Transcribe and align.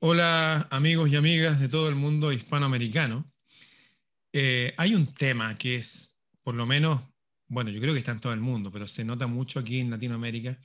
Hola 0.00 0.68
amigos 0.70 1.10
y 1.10 1.16
amigas 1.16 1.58
de 1.58 1.68
todo 1.68 1.88
el 1.88 1.96
mundo 1.96 2.30
hispanoamericano. 2.30 3.28
Eh, 4.32 4.72
hay 4.76 4.94
un 4.94 5.12
tema 5.12 5.58
que 5.58 5.74
es, 5.74 6.14
por 6.44 6.54
lo 6.54 6.66
menos, 6.66 7.02
bueno, 7.48 7.70
yo 7.70 7.80
creo 7.80 7.94
que 7.94 7.98
está 7.98 8.12
en 8.12 8.20
todo 8.20 8.32
el 8.32 8.38
mundo, 8.38 8.70
pero 8.70 8.86
se 8.86 9.02
nota 9.02 9.26
mucho 9.26 9.58
aquí 9.58 9.80
en 9.80 9.90
Latinoamérica, 9.90 10.56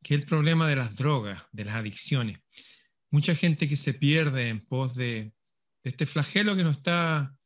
que 0.00 0.14
es 0.14 0.20
el 0.20 0.28
problema 0.28 0.68
de 0.68 0.76
las 0.76 0.94
drogas, 0.94 1.42
de 1.50 1.64
las 1.64 1.74
adicciones. 1.74 2.38
Mucha 3.10 3.34
gente 3.34 3.66
que 3.66 3.76
se 3.76 3.94
pierde 3.94 4.48
en 4.48 4.64
pos 4.64 4.94
de, 4.94 5.32
de 5.82 5.90
este 5.90 6.06
flagelo 6.06 6.54
que 6.54 6.62
nos 6.62 6.76
está 6.76 7.36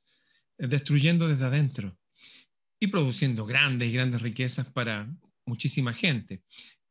destruyendo 0.58 1.28
desde 1.28 1.46
adentro 1.46 1.96
y 2.78 2.88
produciendo 2.88 3.46
grandes 3.46 3.88
y 3.88 3.92
grandes 3.92 4.20
riquezas 4.20 4.70
para 4.70 5.10
muchísima 5.46 5.94
gente. 5.94 6.42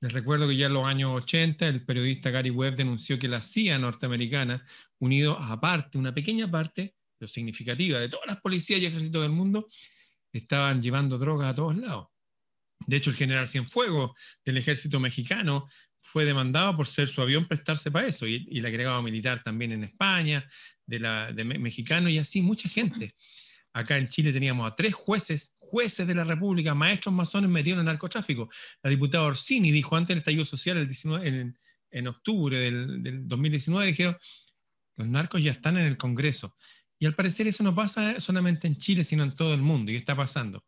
Les 0.01 0.11
recuerdo 0.11 0.47
que 0.47 0.57
ya 0.57 0.65
en 0.65 0.73
los 0.73 0.85
años 0.85 1.11
80 1.13 1.67
el 1.67 1.85
periodista 1.85 2.31
Gary 2.31 2.49
Webb 2.49 2.75
denunció 2.75 3.19
que 3.19 3.27
la 3.27 3.41
CIA 3.41 3.77
norteamericana, 3.77 4.65
unido 4.97 5.37
a 5.37 5.61
parte, 5.61 5.99
una 5.99 6.13
pequeña 6.13 6.49
parte, 6.49 6.95
pero 7.19 7.29
significativa, 7.29 7.99
de 7.99 8.09
todas 8.09 8.25
las 8.25 8.41
policías 8.41 8.79
y 8.79 8.87
ejércitos 8.87 9.21
del 9.21 9.31
mundo, 9.31 9.67
estaban 10.33 10.81
llevando 10.81 11.19
drogas 11.19 11.49
a 11.49 11.55
todos 11.55 11.77
lados. 11.77 12.07
De 12.87 12.97
hecho, 12.97 13.11
el 13.11 13.15
general 13.15 13.47
Cienfuegos 13.47 14.19
del 14.43 14.57
ejército 14.57 14.99
mexicano 14.99 15.69
fue 15.99 16.25
demandado 16.25 16.75
por 16.75 16.87
ser 16.87 17.07
su 17.07 17.21
avión 17.21 17.47
prestarse 17.47 17.91
para 17.91 18.07
eso, 18.07 18.25
y, 18.25 18.47
el 18.51 18.65
agregado 18.65 19.03
militar 19.03 19.43
también 19.43 19.71
en 19.71 19.83
España, 19.83 20.47
de, 20.83 20.99
la, 20.99 21.31
de 21.31 21.43
mexicano, 21.43 22.09
y 22.09 22.17
así 22.17 22.41
mucha 22.41 22.67
gente. 22.67 23.13
Acá 23.71 23.99
en 23.99 24.07
Chile 24.07 24.33
teníamos 24.33 24.69
a 24.69 24.75
tres 24.75 24.95
jueces 24.95 25.55
jueces 25.71 26.05
de 26.05 26.13
la 26.13 26.25
República, 26.25 26.75
maestros 26.75 27.15
masones 27.15 27.49
metidos 27.49 27.77
en 27.77 27.79
el 27.79 27.85
narcotráfico. 27.85 28.49
La 28.83 28.89
diputada 28.89 29.23
Orsini 29.23 29.71
dijo 29.71 29.95
antes 29.95 30.09
del 30.09 30.17
estallido 30.17 30.43
social 30.43 30.77
el 30.77 30.87
19, 30.87 31.53
en, 31.91 32.07
octubre 32.07 32.57
del, 32.59 33.27
2019, 33.27 33.87
dijeron, 33.87 34.17
los 34.97 35.07
narcos 35.07 35.41
ya 35.41 35.51
están 35.51 35.77
en 35.77 35.85
el 35.85 35.97
Congreso. 35.97 36.55
Y 36.99 37.05
al 37.05 37.15
parecer 37.15 37.47
eso 37.47 37.63
no 37.63 37.73
pasa 37.73 38.19
solamente 38.19 38.67
en 38.67 38.75
Chile, 38.75 39.05
sino 39.05 39.23
en 39.23 39.33
todo 39.33 39.53
el 39.53 39.61
mundo, 39.61 39.91
y 39.91 39.95
está 39.95 40.15
pasando. 40.15 40.65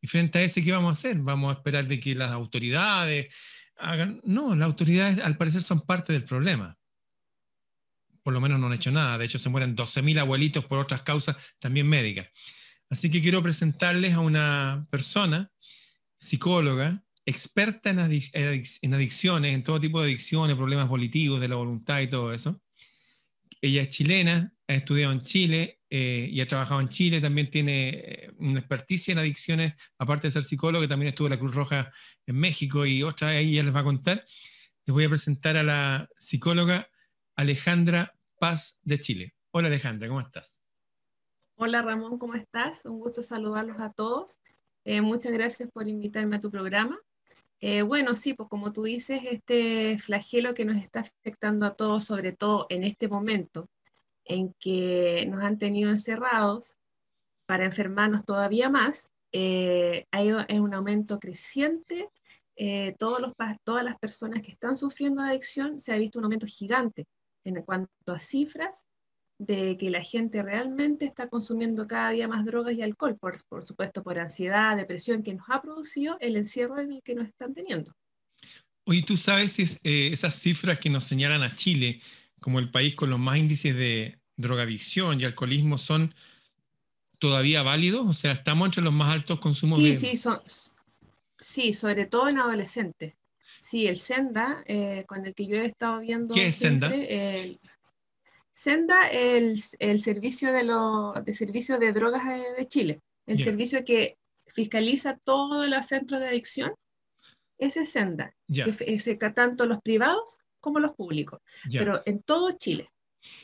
Y 0.00 0.06
frente 0.06 0.38
a 0.38 0.42
eso, 0.42 0.60
¿qué 0.64 0.72
vamos 0.72 0.88
a 0.88 0.92
hacer? 0.98 1.18
Vamos 1.18 1.54
a 1.54 1.58
esperar 1.58 1.86
de 1.86 2.00
que 2.00 2.14
las 2.14 2.30
autoridades 2.30 3.34
hagan... 3.76 4.20
No, 4.24 4.56
las 4.56 4.66
autoridades 4.66 5.20
al 5.20 5.36
parecer 5.36 5.62
son 5.62 5.82
parte 5.82 6.14
del 6.14 6.24
problema. 6.24 6.78
Por 8.22 8.32
lo 8.32 8.40
menos 8.40 8.58
no 8.58 8.66
han 8.66 8.72
hecho 8.72 8.90
nada. 8.90 9.18
De 9.18 9.26
hecho, 9.26 9.38
se 9.38 9.50
mueren 9.50 9.76
12.000 9.76 10.18
abuelitos 10.18 10.64
por 10.64 10.78
otras 10.78 11.02
causas, 11.02 11.36
también 11.58 11.86
médicas. 11.86 12.28
Así 12.88 13.10
que 13.10 13.20
quiero 13.20 13.42
presentarles 13.42 14.14
a 14.14 14.20
una 14.20 14.86
persona, 14.90 15.50
psicóloga, 16.18 17.02
experta 17.24 17.90
en, 17.90 17.98
adicciones, 17.98 19.54
en 19.54 19.64
todo 19.64 19.80
tipo 19.80 20.00
de 20.00 20.06
adicciones, 20.06 20.56
problemas 20.56 20.88
volitivos 20.88 21.40
de 21.40 21.48
la 21.48 21.56
voluntad 21.56 22.00
y 22.00 22.08
todo 22.08 22.32
eso. 22.32 22.62
Ella 23.60 23.82
es 23.82 23.88
chilena, 23.88 24.54
ha 24.68 24.74
estudiado 24.74 25.12
en 25.12 25.22
Chile 25.22 25.80
eh, 25.90 26.28
y 26.30 26.40
ha 26.40 26.46
trabajado 26.46 26.80
en 26.80 26.88
Chile, 26.88 27.20
también 27.20 27.50
tiene 27.50 27.88
eh, 27.88 28.30
una 28.38 28.60
experticia 28.60 29.12
en 29.12 29.18
adicciones, 29.18 29.74
aparte 29.98 30.28
de 30.28 30.30
ser 30.30 30.44
psicóloga, 30.44 30.86
también 30.86 31.08
estuvo 31.08 31.26
en 31.26 31.32
la 31.32 31.38
Cruz 31.38 31.54
Roja 31.54 31.90
en 32.26 32.36
México 32.36 32.86
y 32.86 33.02
otra 33.02 33.28
ahí 33.28 33.52
ella 33.52 33.64
les 33.64 33.74
va 33.74 33.80
a 33.80 33.84
contar. 33.84 34.24
Les 34.84 34.94
voy 34.94 35.04
a 35.04 35.08
presentar 35.08 35.56
a 35.56 35.64
la 35.64 36.08
psicóloga 36.16 36.88
Alejandra 37.34 38.14
Paz 38.38 38.80
de 38.84 39.00
Chile. 39.00 39.34
Hola 39.50 39.66
Alejandra, 39.66 40.06
¿cómo 40.06 40.20
estás? 40.20 40.65
Hola 41.58 41.80
Ramón, 41.80 42.18
¿cómo 42.18 42.34
estás? 42.34 42.84
Un 42.84 43.00
gusto 43.00 43.22
saludarlos 43.22 43.80
a 43.80 43.90
todos. 43.90 44.38
Eh, 44.84 45.00
muchas 45.00 45.32
gracias 45.32 45.70
por 45.70 45.88
invitarme 45.88 46.36
a 46.36 46.40
tu 46.40 46.50
programa. 46.50 47.00
Eh, 47.60 47.80
bueno, 47.80 48.14
sí, 48.14 48.34
pues 48.34 48.50
como 48.50 48.74
tú 48.74 48.82
dices, 48.82 49.22
este 49.24 49.98
flagelo 49.98 50.52
que 50.52 50.66
nos 50.66 50.76
está 50.76 51.00
afectando 51.00 51.64
a 51.64 51.74
todos, 51.74 52.04
sobre 52.04 52.32
todo 52.32 52.66
en 52.68 52.84
este 52.84 53.08
momento 53.08 53.70
en 54.26 54.52
que 54.60 55.24
nos 55.30 55.42
han 55.42 55.58
tenido 55.58 55.90
encerrados 55.90 56.76
para 57.46 57.64
enfermarnos 57.64 58.26
todavía 58.26 58.68
más, 58.68 59.08
eh, 59.32 60.06
ha 60.10 60.22
ido 60.22 60.40
en 60.48 60.60
un 60.60 60.74
aumento 60.74 61.18
creciente. 61.18 62.10
todos 62.98 63.18
los, 63.20 63.32
todas 63.64 63.82
las 63.84 63.98
personas 63.98 64.42
que 64.42 64.50
están 64.50 64.76
sufriendo 64.76 65.22
adicción 65.22 65.78
se 65.78 65.92
ha 65.92 65.98
visto 65.98 66.18
un 66.18 66.26
aumento 66.26 66.46
gigante 66.46 67.06
en 67.44 67.62
cuanto 67.62 68.12
a 68.12 68.18
cifras 68.18 68.84
de 69.38 69.76
que 69.76 69.90
la 69.90 70.02
gente 70.02 70.42
realmente 70.42 71.04
está 71.04 71.28
consumiendo 71.28 71.86
cada 71.86 72.10
día 72.10 72.28
más 72.28 72.44
drogas 72.44 72.74
y 72.74 72.82
alcohol, 72.82 73.16
por, 73.18 73.36
por 73.48 73.66
supuesto 73.66 74.02
por 74.02 74.18
ansiedad, 74.18 74.76
depresión 74.76 75.22
que 75.22 75.34
nos 75.34 75.48
ha 75.50 75.60
producido 75.60 76.16
el 76.20 76.36
encierro 76.36 76.80
en 76.80 76.92
el 76.92 77.02
que 77.02 77.14
nos 77.14 77.26
están 77.26 77.54
teniendo. 77.54 77.92
Oye, 78.84 79.02
¿tú 79.02 79.16
sabes 79.16 79.52
si 79.52 79.64
eh, 79.82 80.10
esas 80.12 80.36
cifras 80.36 80.78
que 80.78 80.88
nos 80.88 81.04
señalan 81.04 81.42
a 81.42 81.54
Chile 81.54 82.00
como 82.40 82.60
el 82.60 82.70
país 82.70 82.94
con 82.94 83.10
los 83.10 83.18
más 83.18 83.36
índices 83.36 83.74
de 83.74 84.18
drogadicción 84.36 85.20
y 85.20 85.24
alcoholismo 85.24 85.76
son 85.76 86.14
todavía 87.18 87.62
válidos? 87.62 88.06
O 88.06 88.14
sea, 88.14 88.32
¿estamos 88.32 88.66
entre 88.66 88.84
los 88.84 88.92
más 88.92 89.12
altos 89.12 89.40
consumos 89.40 89.78
sí, 89.78 89.96
Sí, 89.96 90.16
son, 90.16 90.40
sí, 91.38 91.72
sobre 91.72 92.06
todo 92.06 92.28
en 92.28 92.38
adolescentes. 92.38 93.16
Sí, 93.60 93.86
el 93.88 93.96
Senda, 93.96 94.62
eh, 94.66 95.04
con 95.08 95.26
el 95.26 95.34
que 95.34 95.46
yo 95.46 95.56
he 95.56 95.66
estado 95.66 96.00
viendo... 96.00 96.34
¿Qué 96.34 96.46
es 96.46 96.54
Senda? 96.54 96.92
Senda, 98.56 99.08
el, 99.08 99.60
el 99.80 99.98
servicio 99.98 100.50
de, 100.50 100.64
lo, 100.64 101.12
de 101.12 101.34
servicio 101.34 101.78
de 101.78 101.92
drogas 101.92 102.22
eh, 102.26 102.42
de 102.56 102.66
Chile, 102.66 103.00
el 103.26 103.38
servicio 103.38 103.84
que 103.84 104.16
fiscaliza 104.46 105.18
todos 105.18 105.68
los 105.68 105.84
centros 105.84 106.20
de 106.20 106.28
adicción, 106.28 106.72
ese 107.58 107.80
es 107.80 107.90
Senda, 107.92 108.34
que 108.48 108.98
se 108.98 109.16
tanto 109.16 109.66
los 109.66 109.82
privados 109.82 110.38
como 110.58 110.80
los 110.80 110.94
públicos, 110.94 111.40
pero 111.70 112.02
en 112.06 112.22
todo 112.22 112.52
Chile. 112.52 112.88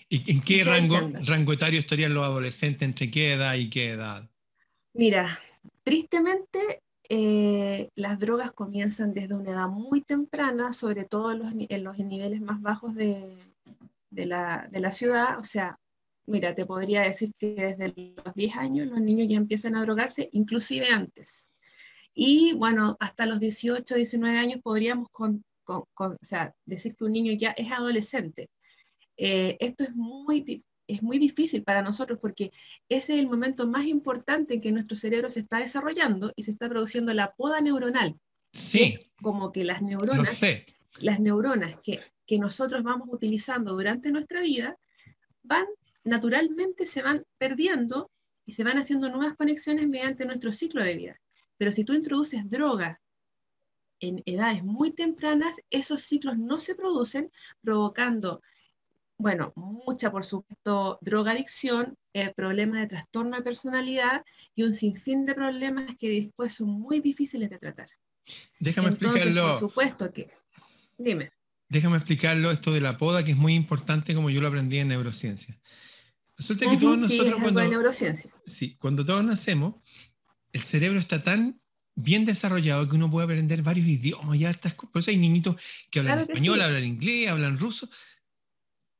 ¿Y 0.08 0.30
en 0.30 0.40
qué 0.40 0.64
rango, 0.64 0.96
rango 1.26 1.52
etario 1.52 1.80
estarían 1.80 2.14
los 2.14 2.24
adolescentes? 2.24 2.82
¿Entre 2.82 3.10
qué 3.10 3.34
edad 3.34 3.54
y 3.54 3.68
qué 3.68 3.90
edad? 3.90 4.30
Mira, 4.94 5.40
tristemente 5.84 6.80
eh, 7.10 7.90
las 7.96 8.18
drogas 8.18 8.52
comienzan 8.52 9.12
desde 9.12 9.34
una 9.34 9.50
edad 9.50 9.68
muy 9.68 10.00
temprana, 10.00 10.72
sobre 10.72 11.04
todo 11.04 11.34
los, 11.34 11.52
en 11.52 11.84
los 11.84 11.98
niveles 11.98 12.40
más 12.40 12.62
bajos 12.62 12.94
de, 12.94 13.36
de 14.12 14.26
la, 14.26 14.68
de 14.70 14.80
la 14.80 14.92
ciudad, 14.92 15.38
o 15.38 15.44
sea, 15.44 15.78
mira, 16.26 16.54
te 16.54 16.66
podría 16.66 17.02
decir 17.02 17.32
que 17.38 17.54
desde 17.54 17.94
los 17.96 18.34
10 18.34 18.56
años 18.56 18.86
los 18.86 19.00
niños 19.00 19.26
ya 19.28 19.36
empiezan 19.36 19.74
a 19.74 19.82
drogarse, 19.82 20.28
inclusive 20.32 20.86
antes. 20.92 21.50
Y 22.14 22.52
bueno, 22.54 22.96
hasta 23.00 23.26
los 23.26 23.40
18, 23.40 23.94
19 23.94 24.38
años 24.38 24.60
podríamos 24.62 25.08
con, 25.10 25.44
con, 25.64 25.84
o 25.96 26.16
sea, 26.20 26.54
decir 26.66 26.94
que 26.94 27.04
un 27.04 27.12
niño 27.12 27.32
ya 27.32 27.50
es 27.52 27.72
adolescente. 27.72 28.50
Eh, 29.16 29.56
esto 29.60 29.84
es 29.84 29.94
muy, 29.94 30.64
es 30.86 31.02
muy 31.02 31.18
difícil 31.18 31.62
para 31.64 31.82
nosotros 31.82 32.18
porque 32.20 32.50
ese 32.88 33.14
es 33.14 33.20
el 33.20 33.28
momento 33.28 33.66
más 33.66 33.86
importante 33.86 34.54
en 34.54 34.60
que 34.60 34.72
nuestro 34.72 34.96
cerebro 34.96 35.30
se 35.30 35.40
está 35.40 35.58
desarrollando 35.58 36.32
y 36.36 36.42
se 36.42 36.50
está 36.50 36.68
produciendo 36.68 37.14
la 37.14 37.32
poda 37.32 37.60
neuronal. 37.62 38.18
Sí. 38.52 38.82
Es 38.82 39.10
como 39.22 39.52
que 39.52 39.64
las 39.64 39.80
neuronas, 39.80 40.38
las 40.98 41.20
neuronas 41.20 41.76
que 41.82 42.00
que 42.32 42.38
nosotros 42.38 42.82
vamos 42.82 43.08
utilizando 43.10 43.74
durante 43.74 44.10
nuestra 44.10 44.40
vida, 44.40 44.78
van 45.42 45.66
naturalmente 46.02 46.86
se 46.86 47.02
van 47.02 47.26
perdiendo 47.36 48.10
y 48.46 48.52
se 48.52 48.64
van 48.64 48.78
haciendo 48.78 49.10
nuevas 49.10 49.34
conexiones 49.34 49.86
mediante 49.86 50.24
nuestro 50.24 50.50
ciclo 50.50 50.82
de 50.82 50.96
vida. 50.96 51.20
Pero 51.58 51.72
si 51.72 51.84
tú 51.84 51.92
introduces 51.92 52.48
droga 52.48 53.02
en 54.00 54.22
edades 54.24 54.64
muy 54.64 54.92
tempranas, 54.92 55.60
esos 55.68 56.00
ciclos 56.04 56.38
no 56.38 56.58
se 56.58 56.74
producen, 56.74 57.30
provocando, 57.60 58.40
bueno, 59.18 59.52
mucha, 59.54 60.10
por 60.10 60.24
supuesto, 60.24 60.98
drogadicción, 61.02 61.98
eh, 62.14 62.32
problemas 62.34 62.80
de 62.80 62.86
trastorno 62.86 63.36
de 63.36 63.42
personalidad 63.42 64.24
y 64.54 64.62
un 64.62 64.72
sinfín 64.72 65.26
de 65.26 65.34
problemas 65.34 65.96
que 65.96 66.08
después 66.08 66.54
son 66.54 66.70
muy 66.70 67.00
difíciles 67.00 67.50
de 67.50 67.58
tratar. 67.58 67.90
Déjame 68.58 68.88
explicarlo. 68.88 69.50
Por 69.50 69.60
supuesto 69.60 70.10
que, 70.10 70.30
dime. 70.96 71.30
Déjame 71.72 71.96
explicarlo 71.96 72.50
esto 72.50 72.70
de 72.70 72.82
la 72.82 72.98
poda, 72.98 73.24
que 73.24 73.30
es 73.30 73.36
muy 73.36 73.54
importante 73.54 74.14
como 74.14 74.28
yo 74.28 74.42
lo 74.42 74.48
aprendí 74.48 74.76
en 74.76 74.88
neurociencia. 74.88 75.58
Resulta 76.36 76.70
que 76.70 76.76
todos 76.76 76.98
nosotros 76.98 77.40
cuando, 77.40 77.66
neurociencia. 77.66 78.30
Sí, 78.46 78.76
cuando 78.78 79.06
todos 79.06 79.24
nacemos, 79.24 79.76
el 80.52 80.60
cerebro 80.60 80.98
está 80.98 81.22
tan 81.22 81.62
bien 81.94 82.26
desarrollado 82.26 82.86
que 82.86 82.96
uno 82.96 83.10
puede 83.10 83.24
aprender 83.24 83.62
varios 83.62 83.86
idiomas 83.86 84.36
y 84.38 84.44
hartas 84.44 84.74
cosas. 84.74 84.92
Por 84.92 85.00
eso 85.00 85.12
hay 85.12 85.16
niñitos 85.16 85.56
que 85.90 86.00
hablan 86.00 86.18
español, 86.18 86.60
hablan 86.60 86.84
inglés, 86.84 87.28
hablan 87.28 87.58
ruso. 87.58 87.88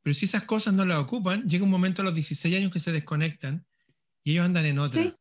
Pero 0.01 0.15
si 0.15 0.25
esas 0.25 0.45
cosas 0.45 0.73
no 0.73 0.87
las 0.87 0.97
ocupan, 0.97 1.47
llega 1.47 1.65
un 1.65 1.71
momento 1.71 2.01
a 2.01 2.07
los 2.07 2.15
16 2.15 2.57
años 2.57 2.73
que 2.73 2.81
se 2.81 2.91
desconectan 2.91 3.67
y 4.25 4.33
ellos 4.33 4.47
andan 4.47 4.65
en 4.65 4.79
otra. 4.79 5.15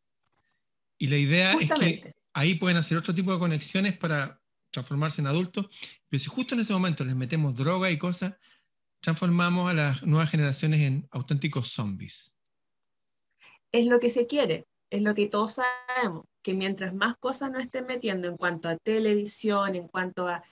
Y 0.97 1.07
la 1.07 1.17
idea 1.17 1.51
es 1.51 1.69
que 1.69 2.13
ahí 2.31 2.55
pueden 2.55 2.77
hacer 2.77 2.97
otro 2.97 3.13
tipo 3.13 3.33
de 3.33 3.39
conexiones 3.39 3.97
para 3.97 4.40
transformarse 4.71 5.21
en 5.21 5.27
adultos, 5.27 5.67
pero 6.09 6.21
si 6.21 6.29
justo 6.29 6.55
en 6.55 6.61
ese 6.61 6.73
momento 6.73 7.03
les 7.03 7.15
metemos 7.15 7.55
droga 7.55 7.91
y 7.91 7.97
cosas, 7.97 8.35
transformamos 9.01 9.69
a 9.69 9.73
las 9.73 10.03
nuevas 10.03 10.31
generaciones 10.31 10.81
en 10.81 11.07
auténticos 11.11 11.71
zombies. 11.71 12.33
Es 13.71 13.87
lo 13.87 13.99
que 13.99 14.09
se 14.09 14.27
quiere, 14.27 14.65
es 14.89 15.01
lo 15.01 15.13
que 15.13 15.27
todos 15.27 15.59
sabemos, 15.95 16.25
que 16.41 16.53
mientras 16.53 16.93
más 16.93 17.15
cosas 17.17 17.51
nos 17.51 17.61
estén 17.61 17.85
metiendo 17.85 18.27
en 18.27 18.37
cuanto 18.37 18.69
a 18.69 18.77
televisión, 18.77 19.75
en 19.75 19.87
cuanto 19.87 20.27
a 20.27 20.43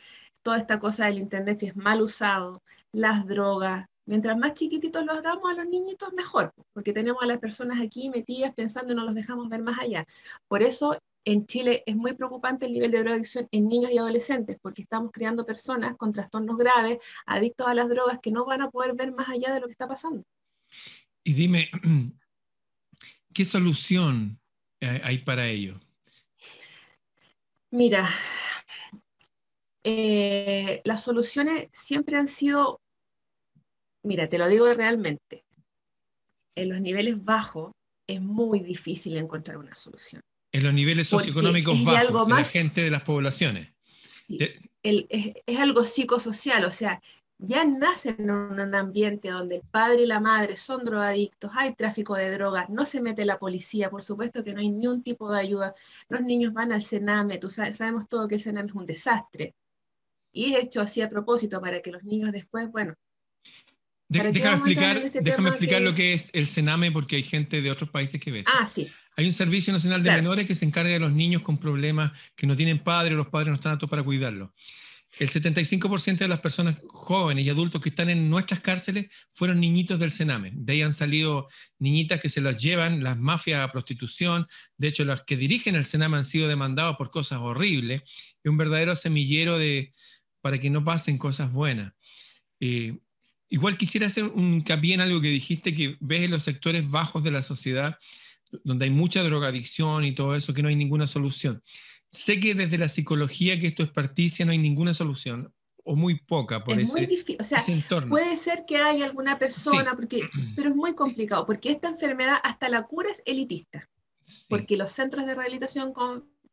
toda 0.41 0.57
esta 0.57 0.79
cosa 0.79 1.05
del 1.05 1.19
Internet, 1.19 1.59
si 1.59 1.67
es 1.67 1.75
mal 1.75 2.01
usado, 2.01 2.61
las 2.91 3.27
drogas, 3.27 3.85
Mientras 4.09 4.35
más 4.39 4.55
chiquititos 4.55 5.05
los 5.05 5.19
hagamos 5.19 5.51
a 5.51 5.53
los 5.53 5.67
niñitos, 5.67 6.11
mejor, 6.13 6.51
porque 6.73 6.93
tenemos 6.93 7.21
a 7.21 7.27
las 7.27 7.37
personas 7.37 7.79
aquí 7.79 8.09
metidas 8.09 8.51
pensando 8.55 8.91
y 8.91 8.95
no 8.95 9.03
los 9.03 9.13
dejamos 9.13 9.49
ver 9.49 9.61
más 9.61 9.77
allá. 9.77 10.07
Por 10.47 10.63
eso 10.63 10.97
en 11.25 11.45
Chile 11.45 11.83
es 11.85 11.95
muy 11.95 12.13
preocupante 12.13 12.65
el 12.65 12.73
nivel 12.73 12.91
de 12.91 12.99
drogadicción 12.99 13.47
en 13.51 13.67
niños 13.67 13.91
y 13.91 13.97
adolescentes, 13.97 14.57
porque 14.61 14.81
estamos 14.81 15.11
creando 15.11 15.45
personas 15.45 15.95
con 15.97 16.11
trastornos 16.11 16.57
graves, 16.57 16.97
adictos 17.25 17.67
a 17.67 17.73
las 17.73 17.89
drogas, 17.89 18.19
que 18.21 18.31
no 18.31 18.45
van 18.45 18.61
a 18.61 18.69
poder 18.69 18.95
ver 18.95 19.13
más 19.13 19.29
allá 19.29 19.53
de 19.53 19.59
lo 19.59 19.67
que 19.67 19.73
está 19.73 19.87
pasando. 19.87 20.23
Y 21.23 21.33
dime, 21.33 21.69
¿qué 23.33 23.45
solución 23.45 24.39
hay 24.81 25.19
para 25.19 25.47
ello? 25.47 25.79
Mira, 27.71 28.09
eh, 29.83 30.81
las 30.83 31.03
soluciones 31.03 31.69
siempre 31.71 32.17
han 32.17 32.27
sido, 32.27 32.81
mira, 34.03 34.27
te 34.27 34.37
lo 34.37 34.47
digo 34.47 34.73
realmente, 34.73 35.45
en 36.55 36.69
los 36.69 36.81
niveles 36.81 37.23
bajos 37.23 37.71
es 38.07 38.21
muy 38.21 38.61
difícil 38.61 39.17
encontrar 39.17 39.57
una 39.57 39.75
solución. 39.75 40.21
En 40.51 40.63
los 40.63 40.73
niveles 40.73 41.07
socioeconómicos 41.07 41.83
bajos 41.83 42.27
de 42.27 42.33
la 42.33 42.43
gente 42.43 42.81
de 42.81 42.89
las 42.89 43.03
poblaciones. 43.03 43.69
es, 44.83 45.59
algo 45.59 45.83
psicosocial, 45.83 46.65
o 46.65 46.71
sea, 46.71 47.01
ya 47.37 47.63
nacen 47.65 48.17
en 48.19 48.31
un 48.31 48.75
ambiente 48.75 49.29
donde 49.29 49.57
el 49.57 49.61
padre 49.61 50.03
y 50.03 50.05
la 50.05 50.19
madre 50.19 50.57
son 50.57 50.83
drogadictos, 50.83 51.51
hay 51.55 51.73
tráfico 51.73 52.15
de 52.15 52.31
drogas, 52.31 52.69
no 52.69 52.85
se 52.85 53.01
mete 53.01 53.25
la 53.25 53.39
policía, 53.39 53.89
por 53.89 54.03
supuesto 54.03 54.43
que 54.43 54.53
no 54.53 54.59
hay 54.59 54.69
ningún 54.69 55.01
tipo 55.03 55.31
de 55.31 55.39
ayuda. 55.39 55.73
Los 56.09 56.21
niños 56.21 56.53
van 56.53 56.73
al 56.73 56.81
Sename, 56.81 57.37
tú 57.37 57.49
sabes, 57.49 57.77
sabemos 57.77 58.09
todo 58.09 58.27
que 58.27 58.35
el 58.35 58.41
Sename 58.41 58.67
es 58.67 58.75
un 58.75 58.85
desastre. 58.85 59.55
Y 60.33 60.53
es 60.53 60.65
hecho 60.65 60.81
así 60.81 61.01
a 61.01 61.09
propósito 61.09 61.61
para 61.61 61.81
que 61.81 61.91
los 61.91 62.03
niños 62.03 62.31
después, 62.33 62.69
bueno. 62.71 62.95
déjame 64.09 64.57
explicar, 64.57 65.09
déjame 65.21 65.49
explicar 65.49 65.81
lo 65.81 65.95
que 65.95 66.13
es 66.13 66.29
el 66.33 66.45
Sename 66.45 66.91
porque 66.91 67.15
hay 67.15 67.23
gente 67.23 67.61
de 67.61 67.71
otros 67.71 67.89
países 67.89 68.19
que 68.19 68.31
ve. 68.31 68.43
Ah, 68.47 68.65
sí. 68.65 68.89
Hay 69.19 69.27
un 69.27 69.33
Servicio 69.33 69.73
Nacional 69.73 70.01
de 70.01 70.11
Menores 70.11 70.47
que 70.47 70.55
se 70.55 70.63
encarga 70.63 70.91
de 70.91 70.99
los 71.01 71.11
niños 71.11 71.41
con 71.41 71.57
problemas 71.57 72.13
que 72.37 72.47
no 72.47 72.55
tienen 72.55 72.79
padre 72.79 73.15
o 73.15 73.17
los 73.17 73.27
padres 73.27 73.49
no 73.49 73.55
están 73.55 73.73
aptos 73.73 73.89
para 73.89 74.01
cuidarlos. 74.01 74.51
El 75.19 75.29
75% 75.29 76.19
de 76.19 76.29
las 76.29 76.39
personas 76.39 76.79
jóvenes 76.87 77.45
y 77.45 77.49
adultos 77.49 77.81
que 77.81 77.89
están 77.89 78.09
en 78.09 78.29
nuestras 78.29 78.61
cárceles 78.61 79.07
fueron 79.29 79.59
niñitos 79.59 79.99
del 79.99 80.11
Sename. 80.11 80.51
De 80.53 80.71
ahí 80.71 80.83
han 80.83 80.93
salido 80.93 81.49
niñitas 81.79 82.21
que 82.21 82.29
se 82.29 82.39
las 82.39 82.63
llevan 82.63 83.03
las 83.03 83.17
mafias 83.17 83.59
a 83.59 83.73
prostitución. 83.73 84.47
De 84.77 84.87
hecho, 84.87 85.03
los 85.03 85.23
que 85.23 85.35
dirigen 85.35 85.75
el 85.75 85.83
Sename 85.83 86.15
han 86.15 86.23
sido 86.23 86.47
demandados 86.47 86.95
por 86.95 87.11
cosas 87.11 87.39
horribles. 87.39 88.03
Es 88.41 88.49
un 88.49 88.55
verdadero 88.55 88.95
semillero 88.95 89.57
de, 89.57 89.91
para 90.39 90.59
que 90.61 90.69
no 90.69 90.85
pasen 90.85 91.17
cosas 91.17 91.51
buenas. 91.51 91.91
Eh, 92.61 92.97
igual 93.49 93.75
quisiera 93.75 94.07
hacer 94.07 94.23
un 94.23 94.53
hincapié 94.53 94.93
en 94.93 95.01
algo 95.01 95.19
que 95.19 95.27
dijiste, 95.27 95.73
que 95.75 95.97
ves 95.99 96.21
en 96.21 96.31
los 96.31 96.43
sectores 96.43 96.89
bajos 96.89 97.21
de 97.21 97.31
la 97.31 97.41
sociedad, 97.41 97.99
donde 98.63 98.85
hay 98.85 98.91
mucha 98.91 99.23
drogadicción 99.23 100.05
y 100.05 100.13
todo 100.13 100.35
eso, 100.35 100.53
que 100.53 100.61
no 100.61 100.69
hay 100.69 100.75
ninguna 100.75 101.07
solución. 101.07 101.61
Sé 102.11 102.39
que 102.39 102.55
desde 102.55 102.77
la 102.77 102.89
psicología 102.89 103.59
que 103.59 103.67
esto 103.67 103.83
es 103.83 103.89
particia, 103.89 104.45
no 104.45 104.51
hay 104.51 104.57
ninguna 104.57 104.93
solución, 104.93 105.53
o 105.83 105.95
muy 105.95 106.19
poca 106.19 106.63
por 106.63 106.79
es 106.79 106.87
muy 106.87 107.05
difícil, 107.05 107.37
o 107.39 107.43
sea, 107.43 107.63
puede 108.07 108.37
ser 108.37 108.65
que 108.67 108.77
haya 108.77 109.05
alguna 109.05 109.39
persona, 109.39 109.95
porque, 109.95 110.21
pero 110.55 110.69
es 110.69 110.75
muy 110.75 110.93
complicado, 110.93 111.45
porque 111.45 111.71
esta 111.71 111.89
enfermedad 111.89 112.37
hasta 112.43 112.69
la 112.69 112.83
cura 112.83 113.09
es 113.09 113.23
elitista, 113.25 113.89
porque 114.49 114.77
los 114.77 114.91
centros 114.91 115.25
de 115.25 115.35
rehabilitación 115.35 115.93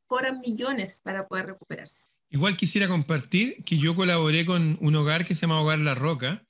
cobran 0.07 0.41
millones 0.41 1.01
para 1.03 1.27
poder 1.29 1.47
recuperarse. 1.47 2.09
Igual 2.31 2.57
quisiera 2.57 2.89
compartir 2.89 3.63
que 3.65 3.79
yo 3.79 3.95
colaboré 3.95 4.47
con 4.47 4.79
un 4.81 4.97
hogar 4.97 5.25
que 5.25 5.35
se 5.35 5.43
llama 5.43 5.61
Hogar 5.61 5.79
La 5.79 5.95
Roca 5.95 6.45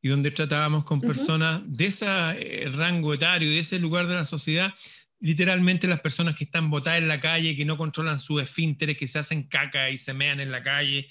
y 0.00 0.08
donde 0.08 0.30
tratábamos 0.30 0.84
con 0.84 1.00
personas 1.00 1.62
de 1.66 1.86
ese 1.86 2.06
eh, 2.06 2.68
rango 2.70 3.14
etario, 3.14 3.50
de 3.50 3.58
ese 3.58 3.78
lugar 3.78 4.06
de 4.06 4.14
la 4.14 4.24
sociedad, 4.24 4.72
literalmente 5.20 5.88
las 5.88 6.00
personas 6.00 6.36
que 6.36 6.44
están 6.44 6.70
botadas 6.70 7.00
en 7.00 7.08
la 7.08 7.20
calle, 7.20 7.56
que 7.56 7.64
no 7.64 7.76
controlan 7.76 8.20
sus 8.20 8.42
esfínteres, 8.42 8.96
que 8.96 9.08
se 9.08 9.18
hacen 9.18 9.44
caca 9.44 9.90
y 9.90 9.98
se 9.98 10.14
mean 10.14 10.40
en 10.40 10.52
la 10.52 10.62
calle, 10.62 11.08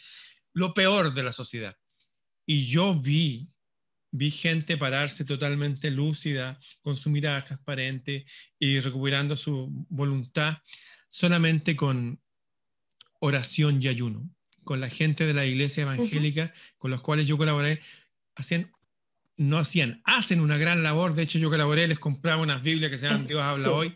lo 0.54 0.74
peor 0.74 1.14
de 1.14 1.24
la 1.24 1.34
sociedad. 1.34 1.76
Y 2.46 2.68
yo 2.68 2.96
vi, 2.96 3.50
vi 4.12 4.32
gente 4.32 4.78
pararse 4.78 5.26
totalmente 5.26 5.92
lúcida, 5.92 6.60
con 6.82 6.96
su 6.96 7.10
mirada 7.10 7.44
transparente 7.44 8.26
y 8.58 8.80
recuperando 8.80 9.36
su 9.36 9.68
voluntad 9.90 10.60
solamente 11.10 11.76
con 11.76 12.22
oración 13.20 13.82
y 13.82 13.88
ayuno, 13.88 14.30
con 14.64 14.80
la 14.80 14.90
gente 14.90 15.26
de 15.26 15.34
la 15.34 15.46
iglesia 15.46 15.84
evangélica 15.84 16.54
con 16.78 16.92
los 16.92 17.02
cuales 17.02 17.26
yo 17.26 17.38
colaboré, 17.38 17.82
hacían, 18.36 18.72
no 19.38 19.60
hacían, 19.60 20.02
hacen 20.04 20.42
una 20.42 20.58
gran 20.58 20.84
labor. 20.84 21.14
De 21.16 21.24
hecho, 21.24 21.40
yo 21.40 21.50
colaboré, 21.50 21.88
les 21.88 22.00
compraba 22.00 22.42
unas 22.42 22.62
Biblias 22.62 22.92
que 22.92 22.98
se 22.98 23.08
llaman 23.08 23.26
Dios 23.26 23.42
habla 23.42 23.72
hoy. 23.72 23.96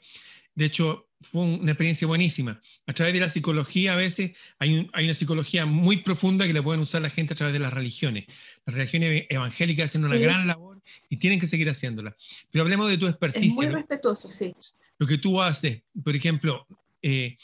De 0.55 0.65
hecho, 0.65 1.09
fue 1.19 1.43
una 1.43 1.71
experiencia 1.71 2.07
buenísima. 2.07 2.61
A 2.88 2.93
través 2.93 3.13
de 3.13 3.19
la 3.19 3.29
psicología, 3.29 3.93
a 3.93 3.95
veces 3.95 4.38
hay, 4.59 4.89
hay, 4.93 5.05
una 5.05 5.13
psicología 5.13 5.65
muy 5.65 5.97
profunda 5.97 6.47
que 6.47 6.53
la 6.53 6.63
pueden 6.63 6.81
usar 6.81 7.01
la 7.01 7.09
gente 7.09 7.33
a 7.33 7.35
través 7.35 7.53
de 7.53 7.59
las 7.59 7.73
religiones. 7.73 8.25
Las 8.65 8.75
religiones 8.75 9.25
evangélicas 9.29 9.85
hacen 9.85 10.05
una 10.05 10.15
gran 10.15 10.47
labor 10.47 10.81
y 11.09 11.17
tienen 11.17 11.39
que 11.39 11.47
seguir 11.47 11.69
haciéndola. 11.69 12.15
Pero 12.51 12.63
hablemos 12.63 12.89
de 12.89 12.97
tu 12.97 13.07
experticia. 13.07 13.47
Es 13.47 13.53
muy 13.53 13.67
respetuoso, 13.67 14.29
sí. 14.29 14.53
Lo 14.97 15.07
que 15.07 15.17
tú 15.17 15.41
haces, 15.41 15.81
por 16.03 16.15
ejemplo, 16.15 16.67
eh, 17.01 17.38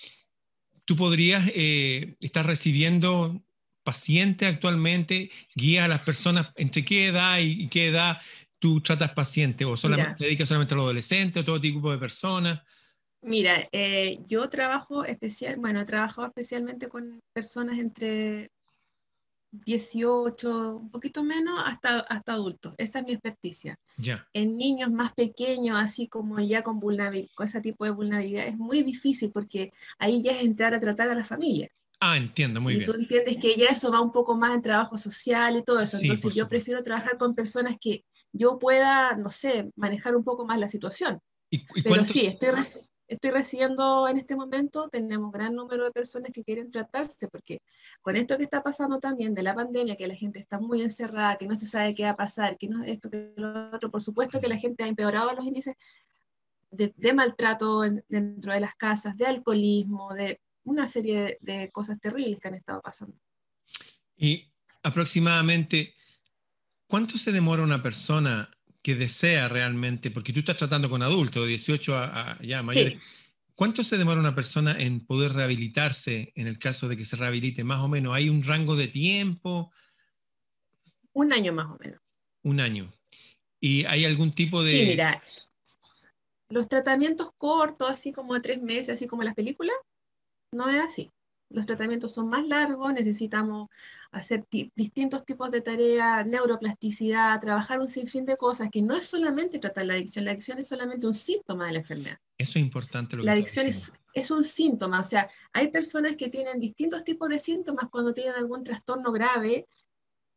tú 0.86 0.96
podrías 0.96 1.50
eh, 1.54 2.16
estar 2.20 2.46
recibiendo 2.46 3.44
pacientes 3.88 4.54
actualmente, 4.54 5.32
guía 5.56 5.86
a 5.86 5.88
las 5.88 6.02
personas 6.02 6.52
entre 6.56 6.84
qué 6.84 7.08
edad 7.08 7.40
y 7.40 7.70
qué 7.70 7.88
edad 7.88 8.18
tú 8.60 8.82
tratas 8.82 9.14
pacientes 9.14 9.66
o 9.66 9.78
solamente 9.78 10.16
te 10.18 10.26
dedicas 10.26 10.50
solamente 10.50 10.74
a 10.74 10.78
los 10.78 10.84
adolescentes 10.84 11.42
o 11.42 11.46
todo 11.46 11.62
tipo 11.62 11.90
de 11.90 11.98
personas. 11.98 12.62
Mira, 13.22 13.70
eh, 13.72 14.20
yo 14.28 14.50
trabajo 14.50 15.06
especial, 15.06 15.56
bueno, 15.56 15.80
he 15.80 15.86
trabajado 15.86 16.28
especialmente 16.28 16.90
con 16.90 17.22
personas 17.34 17.80
entre 17.80 18.52
18, 19.52 20.76
un 20.76 20.92
poquito 20.92 21.24
menos, 21.24 21.58
hasta, 21.66 22.00
hasta 22.00 22.34
adultos. 22.34 22.74
Esa 22.78 23.00
es 23.00 23.06
mi 23.06 23.14
experticia. 23.14 23.80
Ya. 23.98 24.28
En 24.34 24.58
niños 24.58 24.92
más 24.92 25.14
pequeños, 25.14 25.78
así 25.80 26.08
como 26.08 26.40
ya 26.42 26.62
con, 26.62 26.80
vulnerabilidad, 26.80 27.30
con 27.36 27.46
ese 27.46 27.62
tipo 27.62 27.86
de 27.86 27.92
vulnerabilidad, 27.92 28.48
es 28.48 28.58
muy 28.58 28.84
difícil 28.84 29.32
porque 29.32 29.72
ahí 29.98 30.22
ya 30.22 30.34
es 30.34 30.44
entrar 30.44 30.74
a 30.74 30.80
tratar 30.80 31.10
a 31.10 31.16
la 31.16 31.24
familia. 31.24 31.70
Ah, 32.00 32.18
entiendo, 32.18 32.62
muy 32.62 32.74
y 32.74 32.78
bien. 32.78 32.92
tú 32.92 32.98
entiendes 32.98 33.38
que 33.38 33.56
ya 33.56 33.70
eso 33.70 33.92
va 33.92 34.02
un 34.02 34.12
poco 34.12 34.38
más 34.38 34.54
en 34.54 34.62
trabajo 34.62 34.98
social 34.98 35.58
y 35.58 35.64
todo 35.64 35.80
eso. 35.80 35.98
Entonces 35.98 36.32
yo 36.36 36.48
prefiero 36.48 36.84
trabajar 36.84 37.18
con 37.18 37.34
personas 37.34 37.78
que 37.82 38.06
yo 38.32 38.60
pueda, 38.60 39.16
no 39.16 39.30
sé, 39.30 39.72
manejar 39.76 40.16
un 40.16 40.24
poco 40.24 40.46
más 40.46 40.60
la 40.60 40.70
situación. 40.70 41.20
¿Y, 41.50 41.66
Pero 41.82 42.06
sí, 42.06 42.28
estoy, 42.28 42.50
estoy 43.08 43.32
recibiendo 43.32 44.08
en 44.08 44.18
este 44.18 44.36
momento, 44.36 44.90
tenemos 44.90 45.32
gran 45.32 45.56
número 45.56 45.86
de 45.86 45.92
personas 45.92 46.32
que 46.32 46.44
quieren 46.44 46.70
tratarse, 46.70 47.28
porque 47.30 47.62
con 48.02 48.16
esto 48.16 48.38
que 48.38 48.44
está 48.44 48.62
pasando 48.62 49.00
también 49.00 49.34
de 49.34 49.44
la 49.44 49.56
pandemia, 49.56 49.96
que 49.96 50.08
la 50.08 50.16
gente 50.16 50.40
está 50.40 50.60
muy 50.60 50.82
encerrada, 50.82 51.38
que 51.38 51.48
no 51.48 51.56
se 51.56 51.66
sabe 51.66 51.96
qué 51.96 52.04
va 52.04 52.12
a 52.12 52.18
pasar, 52.18 52.58
que 52.58 52.68
no 52.68 52.84
esto, 52.84 53.10
que 53.10 53.34
lo 53.38 53.72
otro, 53.74 53.90
por 53.90 54.02
supuesto 54.02 54.40
que 54.40 54.50
la 54.50 54.58
gente 54.58 54.84
ha 54.84 54.88
empeorado 54.88 55.34
los 55.34 55.46
índices 55.46 55.74
de, 56.70 57.14
maltrato 57.14 57.82
dentro 58.08 58.54
de 58.54 58.60
las 58.60 58.76
casas, 58.76 59.18
de 59.18 59.26
alcoholismo, 59.26 60.14
de 60.14 60.42
una 60.68 60.88
serie 60.88 61.38
de 61.40 61.72
cosas 61.72 62.00
terribles 62.00 62.40
que 62.40 62.50
han 62.50 62.56
estado 62.56 62.82
pasando. 62.82 63.16
Y 64.18 64.52
aproximadamente, 64.84 65.96
¿cuánto 66.88 67.18
se 67.18 67.32
demora 67.32 67.64
una 67.64 67.82
persona 67.82 68.50
que 68.82 68.96
desea 68.96 69.48
realmente, 69.48 70.12
porque 70.12 70.34
tú 70.34 70.40
estás 70.40 70.58
tratando 70.58 70.90
con 70.90 71.02
adultos, 71.02 71.44
de 71.44 71.50
18 71.50 71.98
a, 71.98 72.38
ya 72.42 72.64
mayores, 72.64 73.02
¿cuánto 73.56 73.84
se 73.84 73.98
demora 73.98 74.20
una 74.20 74.36
persona 74.36 74.80
en 74.80 75.06
poder 75.06 75.34
rehabilitarse 75.34 76.32
en 76.36 76.48
el 76.48 76.60
caso 76.60 76.88
de 76.88 76.98
que 76.98 77.06
se 77.06 77.16
rehabilite? 77.16 77.64
Más 77.64 77.80
o 77.80 77.88
menos, 77.88 78.14
¿hay 78.14 78.30
un 78.30 78.44
rango 78.44 78.76
de 78.76 78.88
tiempo? 78.88 79.72
Un 81.14 81.34
año 81.34 81.54
más 81.54 81.68
o 81.72 81.78
menos. 81.78 82.00
Un 82.44 82.60
año. 82.60 82.94
¿Y 83.60 83.86
hay 83.86 84.06
algún 84.06 84.34
tipo 84.34 84.64
de...? 84.64 84.72
Sí, 84.72 84.86
mira, 84.86 85.22
los 86.50 86.68
tratamientos 86.68 87.32
cortos, 87.38 87.90
así 87.90 88.12
como 88.12 88.34
de 88.34 88.42
tres 88.42 88.62
meses, 88.62 88.90
así 88.90 89.08
como 89.08 89.24
las 89.24 89.36
películas, 89.36 89.76
no 90.52 90.70
es 90.70 90.82
así 90.82 91.12
los 91.50 91.66
tratamientos 91.66 92.14
son 92.14 92.30
más 92.30 92.46
largos, 92.46 92.94
necesitamos 92.94 93.70
hacer 94.12 94.46
distintos 94.76 95.26
tipos 95.26 95.50
de 95.52 95.62
tareas, 95.62 96.26
neuroplasticidad, 96.26 97.40
trabajar 97.40 97.80
un 97.80 97.90
sinfín 97.90 98.26
de 98.26 98.38
cosas, 98.38 98.70
que 98.70 98.82
no 98.82 98.96
es 98.96 99.06
solamente 99.06 99.60
tratar 99.60 99.86
la 99.86 99.94
adicción, 99.94 100.26
la 100.26 100.32
adicción 100.32 100.58
es 100.60 100.68
solamente 100.68 101.08
un 101.08 101.14
síntoma 101.14 101.68
de 101.68 101.74
la 101.74 101.80
enfermedad. 101.80 102.18
Eso 102.38 102.52
es 102.52 102.66
importante. 102.66 103.16
Lo 103.16 103.24
la 103.24 103.32
adicción 103.32 103.66
es, 103.66 103.94
es, 104.14 104.32
un 104.32 104.44
síntoma, 104.44 105.00
o 105.00 105.04
sea, 105.04 105.30
hay 105.54 105.70
personas 105.70 106.16
que 106.16 106.30
tienen 106.30 106.60
distintos 106.60 107.04
tipos 107.04 107.30
de 107.30 107.40
síntomas 107.40 107.88
cuando 107.90 108.14
tienen 108.14 108.36
algún 108.36 108.64
trastorno 108.64 109.12
grave 109.12 109.68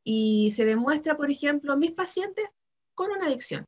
y 0.05 0.53
se 0.55 0.65
demuestra, 0.65 1.17
por 1.17 1.31
ejemplo, 1.31 1.77
mis 1.77 1.93
pacientes 1.93 2.49
con 2.95 3.11
una 3.11 3.27
adicción. 3.27 3.65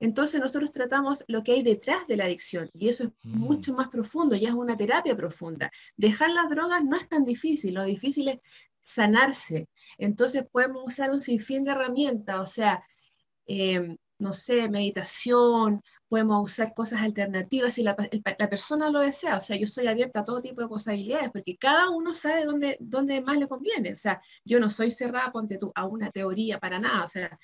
Entonces 0.00 0.40
nosotros 0.40 0.72
tratamos 0.72 1.24
lo 1.28 1.42
que 1.42 1.52
hay 1.52 1.62
detrás 1.62 2.06
de 2.06 2.16
la 2.16 2.24
adicción 2.24 2.70
y 2.74 2.88
eso 2.88 3.04
es 3.04 3.10
mm. 3.22 3.38
mucho 3.38 3.74
más 3.74 3.88
profundo, 3.88 4.34
ya 4.34 4.48
es 4.48 4.54
una 4.54 4.76
terapia 4.76 5.16
profunda. 5.16 5.70
Dejar 5.96 6.30
las 6.30 6.48
drogas 6.48 6.82
no 6.82 6.96
es 6.96 7.08
tan 7.08 7.24
difícil, 7.24 7.74
lo 7.74 7.84
difícil 7.84 8.28
es 8.28 8.38
sanarse. 8.82 9.68
Entonces 9.98 10.44
podemos 10.50 10.82
usar 10.86 11.10
un 11.10 11.20
sinfín 11.20 11.64
de 11.64 11.72
herramientas, 11.72 12.40
o 12.40 12.46
sea, 12.46 12.82
eh, 13.46 13.96
no 14.18 14.32
sé, 14.32 14.68
meditación, 14.68 15.82
podemos 16.10 16.42
usar 16.42 16.74
cosas 16.74 17.02
alternativas 17.02 17.74
si 17.74 17.84
la, 17.84 17.94
persona 17.94 18.90
lo 18.90 19.00
desea. 19.00 19.36
O 19.36 19.40
sea, 19.40 19.56
yo 19.56 19.68
soy 19.68 19.86
abierta 19.86 20.20
a 20.20 20.24
todo 20.24 20.42
tipo 20.42 20.60
de 20.60 20.66
posibilidades 20.66 21.30
porque 21.30 21.56
cada 21.56 21.88
uno 21.88 22.12
sabe 22.12 22.44
dónde, 22.44 22.76
dónde 22.80 23.20
más 23.20 23.38
le 23.38 23.46
conviene. 23.46 23.92
O 23.92 23.96
sea, 23.96 24.20
yo 24.44 24.58
no 24.58 24.70
soy 24.70 24.90
cerrada, 24.90 25.30
ponte 25.30 25.56
tú, 25.56 25.70
a 25.76 25.86
una 25.86 26.10
teoría 26.10 26.58
para 26.58 26.80
nada. 26.80 27.04
O 27.04 27.08
sea, 27.08 27.38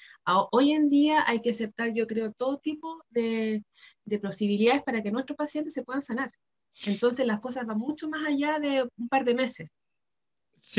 hoy 0.51 0.73
en 0.73 0.91
día 0.91 1.23
hay 1.29 1.41
que 1.41 1.51
aceptar, 1.51 1.95
yo 1.95 2.09
creo, 2.09 2.33
todo 2.33 2.59
tipo 2.59 3.05
de, 3.09 3.65
de 4.05 4.19
posibilidades 4.19 4.83
para 4.83 5.01
que 5.01 5.13
nuestros 5.13 5.37
pacientes 5.37 5.73
se 5.73 5.85
puedan 5.85 6.03
sanar. 6.03 6.33
Entonces 6.87 7.25
las 7.25 7.39
cosas 7.39 7.67
van 7.67 7.79
mucho 7.79 8.09
más 8.09 8.27
allá 8.27 8.59
de 8.59 8.83
un 8.97 9.09
par 9.09 9.25
de 9.25 9.35
meses. 9.37 9.69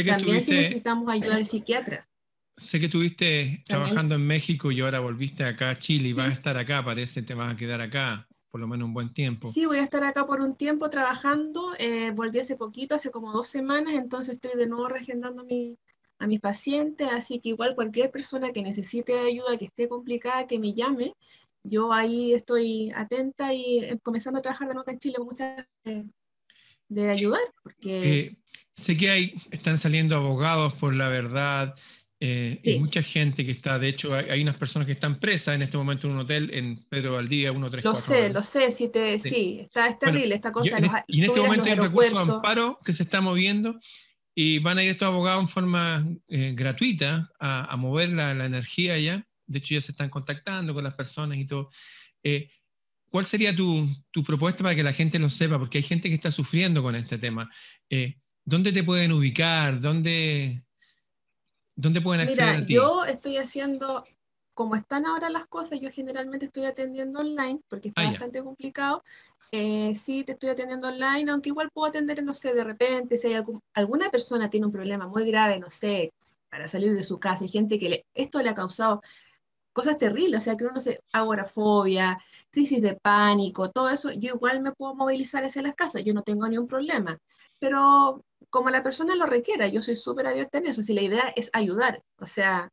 También 0.06 0.44
si 0.44 0.52
necesitamos 0.52 1.08
ayuda 1.08 1.36
del 1.36 1.46
psiquiatra. 1.46 2.07
Sé 2.58 2.80
que 2.80 2.88
estuviste 2.88 3.62
trabajando 3.66 4.16
en 4.16 4.26
México 4.26 4.72
y 4.72 4.82
ahora 4.82 5.00
volviste 5.00 5.44
acá 5.44 5.70
a 5.70 5.80
Chile 5.80 6.10
y 6.10 6.14
vas 6.14 6.30
a 6.30 6.34
estar 6.34 6.58
acá, 6.58 6.84
parece, 6.84 7.22
te 7.22 7.36
vas 7.36 7.54
a 7.54 7.56
quedar 7.56 7.82
acá 7.82 8.28
por 8.50 8.62
lo 8.62 8.68
menos 8.68 8.88
un 8.88 8.94
buen 8.94 9.14
tiempo. 9.14 9.48
Sí, 9.48 9.68
voy 9.68 9.78
a 9.78 9.84
estar 9.84 10.04
acá 10.04 10.26
por 10.26 10.42
un 10.42 10.56
tiempo 10.56 10.90
trabajando. 10.90 11.74
Eh, 11.78 12.12
volví 12.12 12.40
hace 12.40 12.56
poquito, 12.56 12.96
hace 12.96 13.12
como 13.12 13.32
dos 13.32 13.48
semanas, 13.48 13.94
entonces 13.94 14.36
estoy 14.36 14.58
de 14.58 14.66
nuevo 14.66 14.88
regendando 14.88 15.46
a 16.20 16.28
mis 16.28 16.40
pacientes, 16.40 17.08
así 17.12 17.40
que 17.40 17.50
igual 17.50 17.76
cualquier 17.76 18.10
persona 18.10 18.52
que 18.52 18.64
necesite 18.64 19.14
ayuda, 19.20 19.58
que 19.58 19.66
esté 19.66 19.88
complicada, 19.88 20.48
que 20.48 20.58
me 20.58 20.74
llame. 20.74 21.14
Yo 21.64 21.94
ahí 21.94 22.34
estoy 22.34 22.92
atenta 22.96 23.54
y 23.54 23.80
eh, 23.80 24.00
comenzando 24.02 24.40
a 24.40 24.42
trabajar 24.42 24.68
de 24.68 24.74
nuevo 24.74 24.84
acá 24.84 24.94
en 24.94 25.00
Chile 25.00 25.16
con 25.18 25.28
muchas 25.28 25.66
de, 26.90 27.10
ayudar. 27.12 27.42
Porque... 27.62 28.20
Eh, 28.20 28.38
sé 28.74 28.96
que 28.96 29.10
hay, 29.10 29.34
están 29.52 29.78
saliendo 29.78 30.16
abogados 30.16 30.74
por 30.74 30.96
la 30.96 31.10
verdad, 31.10 31.76
eh, 32.20 32.60
y 32.64 32.80
mucha 32.80 33.04
gente 33.04 33.46
que 33.46 33.52
está, 33.52 33.78
de 33.78 33.90
hecho, 33.90 34.10
hay, 34.16 34.42
unas 34.42 34.58
personas 34.58 34.88
que 34.88 34.94
están 34.94 35.20
presas 35.20 35.54
en 35.54 35.62
este 35.62 35.78
momento 35.78 36.08
en 36.08 36.14
un 36.14 36.20
hotel 36.20 36.50
en 36.52 36.84
Pedro 36.90 37.14
Valdía 37.14 37.52
134. 37.52 37.92
Lo 37.92 37.96
sé, 37.96 38.30
lo 38.34 38.42
sé, 38.42 38.72
sí, 38.72 38.90
te, 38.90 39.20
sí. 39.20 39.60
está, 39.62 39.88
es 39.88 40.00
terrible 40.00 40.34
esta 40.34 40.52
cosa. 40.52 40.80
y 41.08 41.20
en 41.20 41.26
este 41.26 41.40
momento 41.40 41.66
hay 41.66 41.74
un 41.74 41.80
recurso 41.86 42.26
de 42.26 42.34
amparo 42.34 42.80
que 42.84 42.94
se 42.94 43.04
está 43.04 43.22
moviendo 43.22 43.80
y 44.34 44.58
van 44.60 44.80
a 44.80 44.84
ir 44.84 44.90
estos 44.90 45.08
abogados 45.08 45.42
en 45.42 45.48
forma 45.48 46.08
eh, 46.28 46.54
gratuita 46.56 47.32
a, 47.40 47.76
mover 47.78 48.10
la, 48.10 48.32
energía 48.46 48.96
allá. 48.96 49.28
De 49.46 49.60
hecho, 49.60 49.76
ya 49.76 49.82
se 49.82 49.92
están 49.92 50.10
contactando 50.10 50.74
con 50.74 50.84
las 50.84 50.96
personas 50.96 51.38
y 51.38 51.46
todo. 51.46 51.70
Eh, 52.24 52.50
¿Cuál 53.10 53.26
sería 53.26 53.56
tu, 53.56 53.88
tu, 54.12 54.24
propuesta 54.24 54.64
para 54.64 54.76
que 54.76 54.84
la 54.84 54.92
gente 54.92 55.20
lo 55.20 55.30
sepa? 55.30 55.58
Porque 55.60 55.78
hay 55.78 55.84
gente 55.84 56.10
que 56.10 56.16
está 56.16 56.32
sufriendo 56.32 56.82
con 56.82 56.96
este 56.96 57.18
tema. 57.18 57.50
¿Dónde 58.44 58.72
te 58.72 58.84
pueden 58.84 59.12
ubicar? 59.12 59.80
¿Dónde, 59.80 60.64
¿Dónde 61.78 62.02
pueden 62.02 62.22
acceder 62.22 62.64
Mira, 62.64 62.68
yo 62.68 63.06
estoy 63.06 63.38
haciendo, 63.38 64.04
como 64.56 64.76
están 64.76 65.06
ahora 65.06 65.30
las 65.30 65.46
cosas, 65.46 65.80
yo 65.80 65.92
generalmente 65.92 66.46
estoy 66.46 66.66
atendiendo 66.66 67.20
online, 67.20 67.62
porque 67.70 67.90
está 67.90 68.02
ah, 68.02 68.06
bastante 68.06 68.42
complicado. 68.42 69.04
Eh, 69.52 69.94
sí, 69.94 70.24
te 70.24 70.32
estoy 70.32 70.50
atendiendo 70.50 70.88
online, 70.88 71.32
aunque 71.32 71.50
igual 71.50 71.70
puedo 71.72 71.88
atender, 71.88 72.24
no 72.24 72.34
sé, 72.34 72.56
de 72.56 72.64
repente, 72.64 73.20
si 73.20 73.28
hay 73.28 73.44
alguna 73.76 74.10
persona 74.10 74.50
tiene 74.50 74.66
un 74.66 74.72
problema 74.72 75.08
muy 75.08 75.30
grave, 75.30 75.60
no 75.60 75.70
sé, 75.70 76.12
para 76.50 76.68
salir 76.68 76.96
de 76.96 77.04
su 77.04 77.20
casa, 77.20 77.44
hay 77.44 77.50
gente 77.50 77.78
que 77.78 78.04
esto 78.16 78.42
le 78.42 78.50
ha 78.50 78.56
causado 78.56 79.02
cosas 79.72 80.00
terribles, 80.00 80.42
o 80.42 80.44
sea, 80.44 80.58
que 80.58 80.66
uno 80.66 80.80
se 80.80 81.00
agorafobia, 81.14 82.18
crisis 82.50 82.82
de 82.82 82.96
pánico, 82.96 83.70
todo 83.70 83.90
eso, 83.90 84.12
yo 84.14 84.34
igual 84.34 84.62
me 84.64 84.72
puedo 84.72 84.96
movilizar 84.96 85.44
hacia 85.44 85.62
las 85.62 85.76
casas, 85.76 86.04
yo 86.04 86.16
no 86.16 86.24
tengo 86.24 86.50
ningún 86.50 86.68
problema. 86.68 87.20
Pero 87.60 88.26
como 88.58 88.72
la 88.72 88.82
persona 88.82 89.16
lo 89.16 89.28
requiera. 89.28 89.68
Yo 89.68 89.84
soy 89.84 89.96
súper 89.96 90.26
abierta 90.26 90.58
en 90.58 90.66
eso. 90.66 90.82
Si 90.82 90.92
la 90.92 91.04
idea 91.04 91.32
es 91.36 91.52
ayudar, 91.54 92.02
o 92.18 92.26
sea, 92.26 92.72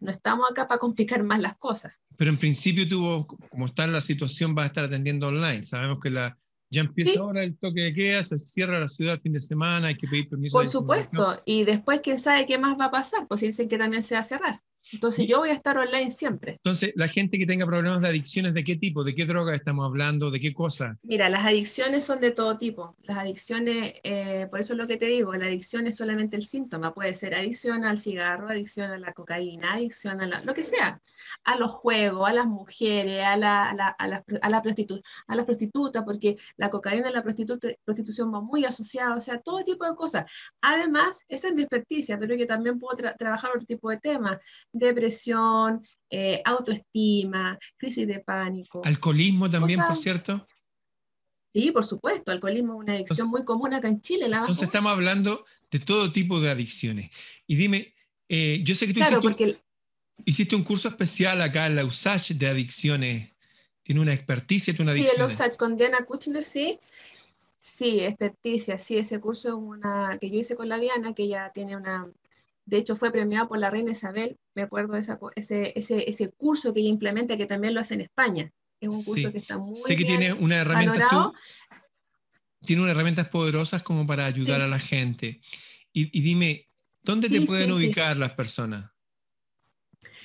no 0.00 0.10
estamos 0.10 0.50
acá 0.50 0.66
para 0.66 0.80
complicar 0.80 1.22
más 1.22 1.38
las 1.38 1.56
cosas. 1.56 2.00
Pero 2.16 2.30
en 2.32 2.38
principio 2.38 2.88
tuvo, 2.88 3.26
como 3.26 3.66
está 3.66 3.86
la 3.86 4.00
situación, 4.00 4.56
va 4.58 4.64
a 4.64 4.66
estar 4.66 4.84
atendiendo 4.84 5.28
online. 5.28 5.64
Sabemos 5.64 6.00
que 6.02 6.10
la, 6.10 6.36
ya 6.68 6.80
empieza 6.80 7.20
ahora 7.20 7.44
el 7.44 7.56
toque 7.56 7.82
de 7.82 7.94
queda, 7.94 8.24
se 8.24 8.40
cierra 8.40 8.80
la 8.80 8.88
ciudad 8.88 9.14
el 9.14 9.20
fin 9.20 9.32
de 9.32 9.40
semana, 9.40 9.86
hay 9.86 9.96
que 9.96 10.08
pedir 10.08 10.28
permiso. 10.28 10.58
Por 10.58 10.66
supuesto, 10.66 11.40
y 11.44 11.62
después 11.62 12.00
quién 12.00 12.18
sabe 12.18 12.44
qué 12.44 12.58
más 12.58 12.76
va 12.76 12.86
a 12.86 12.90
pasar, 12.90 13.28
pues 13.28 13.40
dicen 13.40 13.68
que 13.68 13.78
también 13.78 14.02
se 14.02 14.16
va 14.16 14.22
a 14.22 14.24
cerrar. 14.24 14.60
Entonces 14.92 15.26
yo 15.26 15.38
voy 15.38 15.50
a 15.50 15.54
estar 15.54 15.76
online 15.76 16.10
siempre. 16.10 16.52
Entonces, 16.52 16.92
la 16.96 17.08
gente 17.08 17.38
que 17.38 17.46
tenga 17.46 17.66
problemas 17.66 18.00
de 18.00 18.08
adicciones, 18.08 18.54
¿de 18.54 18.64
qué 18.64 18.76
tipo? 18.76 19.04
¿De 19.04 19.14
qué 19.14 19.24
droga 19.24 19.54
estamos 19.54 19.86
hablando? 19.86 20.30
¿De 20.30 20.40
qué 20.40 20.52
cosa? 20.52 20.98
Mira, 21.02 21.28
las 21.28 21.44
adicciones 21.44 22.04
son 22.04 22.20
de 22.20 22.30
todo 22.30 22.58
tipo. 22.58 22.96
Las 23.02 23.18
adicciones, 23.18 23.94
eh, 24.02 24.46
por 24.50 24.60
eso 24.60 24.72
es 24.74 24.78
lo 24.78 24.86
que 24.86 24.96
te 24.96 25.06
digo, 25.06 25.34
la 25.34 25.46
adicción 25.46 25.86
es 25.86 25.96
solamente 25.96 26.36
el 26.36 26.42
síntoma. 26.42 26.94
Puede 26.94 27.14
ser 27.14 27.34
adicción 27.34 27.84
al 27.84 27.98
cigarro, 27.98 28.48
adicción 28.48 28.90
a 28.90 28.98
la 28.98 29.12
cocaína, 29.12 29.74
adicción 29.74 30.20
a 30.20 30.42
lo 30.42 30.54
que 30.54 30.64
sea. 30.64 31.00
A 31.44 31.56
los 31.56 31.70
juegos, 31.70 32.28
a 32.28 32.32
las 32.32 32.46
mujeres, 32.46 33.22
a 33.22 33.36
la, 33.36 33.70
a 33.70 33.74
la, 33.74 33.88
a 33.88 34.08
la, 34.08 34.24
a 34.40 34.50
la 35.36 35.44
prostituta, 35.44 36.04
porque 36.04 36.36
la 36.56 36.70
cocaína 36.70 37.10
y 37.10 37.12
la 37.12 37.22
prostitución 37.22 38.30
van 38.30 38.44
muy 38.44 38.64
asociadas, 38.64 39.18
o 39.18 39.20
sea, 39.20 39.38
todo 39.38 39.62
tipo 39.64 39.84
de 39.88 39.94
cosas. 39.94 40.30
Además, 40.62 41.22
esa 41.28 41.48
es 41.48 41.54
mi 41.54 41.62
experticia, 41.62 42.18
pero 42.18 42.34
yo 42.34 42.46
también 42.46 42.78
puedo 42.78 42.96
trabajar 42.96 43.50
otro 43.54 43.66
tipo 43.66 43.90
de 43.90 43.98
temas 43.98 44.38
depresión, 44.86 45.84
eh, 46.08 46.42
autoestima, 46.44 47.58
crisis 47.76 48.06
de 48.06 48.20
pánico. 48.20 48.82
Alcoholismo 48.84 49.50
también, 49.50 49.80
por 49.80 49.96
cierto. 49.96 50.46
Sí, 51.52 51.72
por 51.72 51.84
supuesto, 51.84 52.30
alcoholismo 52.30 52.74
es 52.74 52.78
una 52.80 52.94
adicción 52.94 53.28
muy 53.28 53.44
común 53.44 53.74
acá 53.74 53.88
en 53.88 54.00
Chile. 54.00 54.26
entonces 54.26 54.64
estamos 54.64 54.92
hablando 54.92 55.44
de 55.70 55.80
todo 55.80 56.12
tipo 56.12 56.40
de 56.40 56.50
adicciones. 56.50 57.10
Y 57.46 57.56
dime, 57.56 57.94
eh, 58.28 58.60
yo 58.64 58.74
sé 58.74 58.86
que 58.86 58.94
tú 58.94 59.00
hiciste, 60.24 60.54
un 60.54 60.62
curso 60.62 60.88
especial 60.88 61.40
acá 61.42 61.66
en 61.66 61.76
la 61.76 61.84
USACH 61.84 62.32
de 62.32 62.48
adicciones. 62.48 63.32
Tiene 63.82 64.00
una 64.00 64.12
experticia, 64.12 64.74
una 64.78 64.92
adicción. 64.92 65.16
Sí, 65.16 65.20
el 65.20 65.26
USACH 65.26 65.56
con 65.56 65.76
Diana 65.76 65.98
Kuchner, 66.06 66.44
sí. 66.44 66.78
Sí, 67.58 68.00
experticia, 68.00 68.78
sí, 68.78 68.96
ese 68.96 69.20
curso 69.20 69.48
es 69.48 69.54
una 69.54 70.16
que 70.20 70.30
yo 70.30 70.38
hice 70.38 70.56
con 70.56 70.68
la 70.68 70.78
Diana, 70.78 71.14
que 71.14 71.24
ella 71.24 71.50
tiene 71.52 71.76
una 71.76 72.10
de 72.70 72.78
hecho, 72.78 72.94
fue 72.94 73.10
premiado 73.10 73.48
por 73.48 73.58
la 73.58 73.68
reina 73.68 73.90
Isabel, 73.90 74.38
me 74.54 74.62
acuerdo 74.62 74.94
de 74.94 75.00
ese, 75.00 75.72
ese, 75.76 76.08
ese, 76.08 76.30
curso 76.32 76.74
que 76.74 76.80
ella 76.80 76.88
implementa, 76.88 77.36
que 77.36 77.46
también 77.46 77.74
lo 77.74 77.80
hace 77.80 77.94
en 77.94 78.02
España. 78.02 78.50
Es 78.80 78.88
un 78.88 79.04
curso 79.04 79.30
que 79.30 79.38
está 79.38 79.58
muy 79.58 79.78
sé 79.78 79.94
que 79.94 80.04
tiene 80.04 80.32
una 80.32 80.56
herramienta 80.56 81.32
tiene 82.64 82.82
unas 82.82 82.92
herramientas 82.92 83.28
poderosas 83.28 83.82
como 83.82 84.06
para 84.06 84.26
ayudar 84.26 84.60
a 84.60 84.68
la 84.68 84.78
gente. 84.78 85.40
Y, 85.92 86.20
dime, 86.20 86.68
¿dónde 87.02 87.28
te 87.28 87.40
pueden 87.42 87.72
ubicar 87.72 88.16
las 88.16 88.32
personas? 88.32 88.90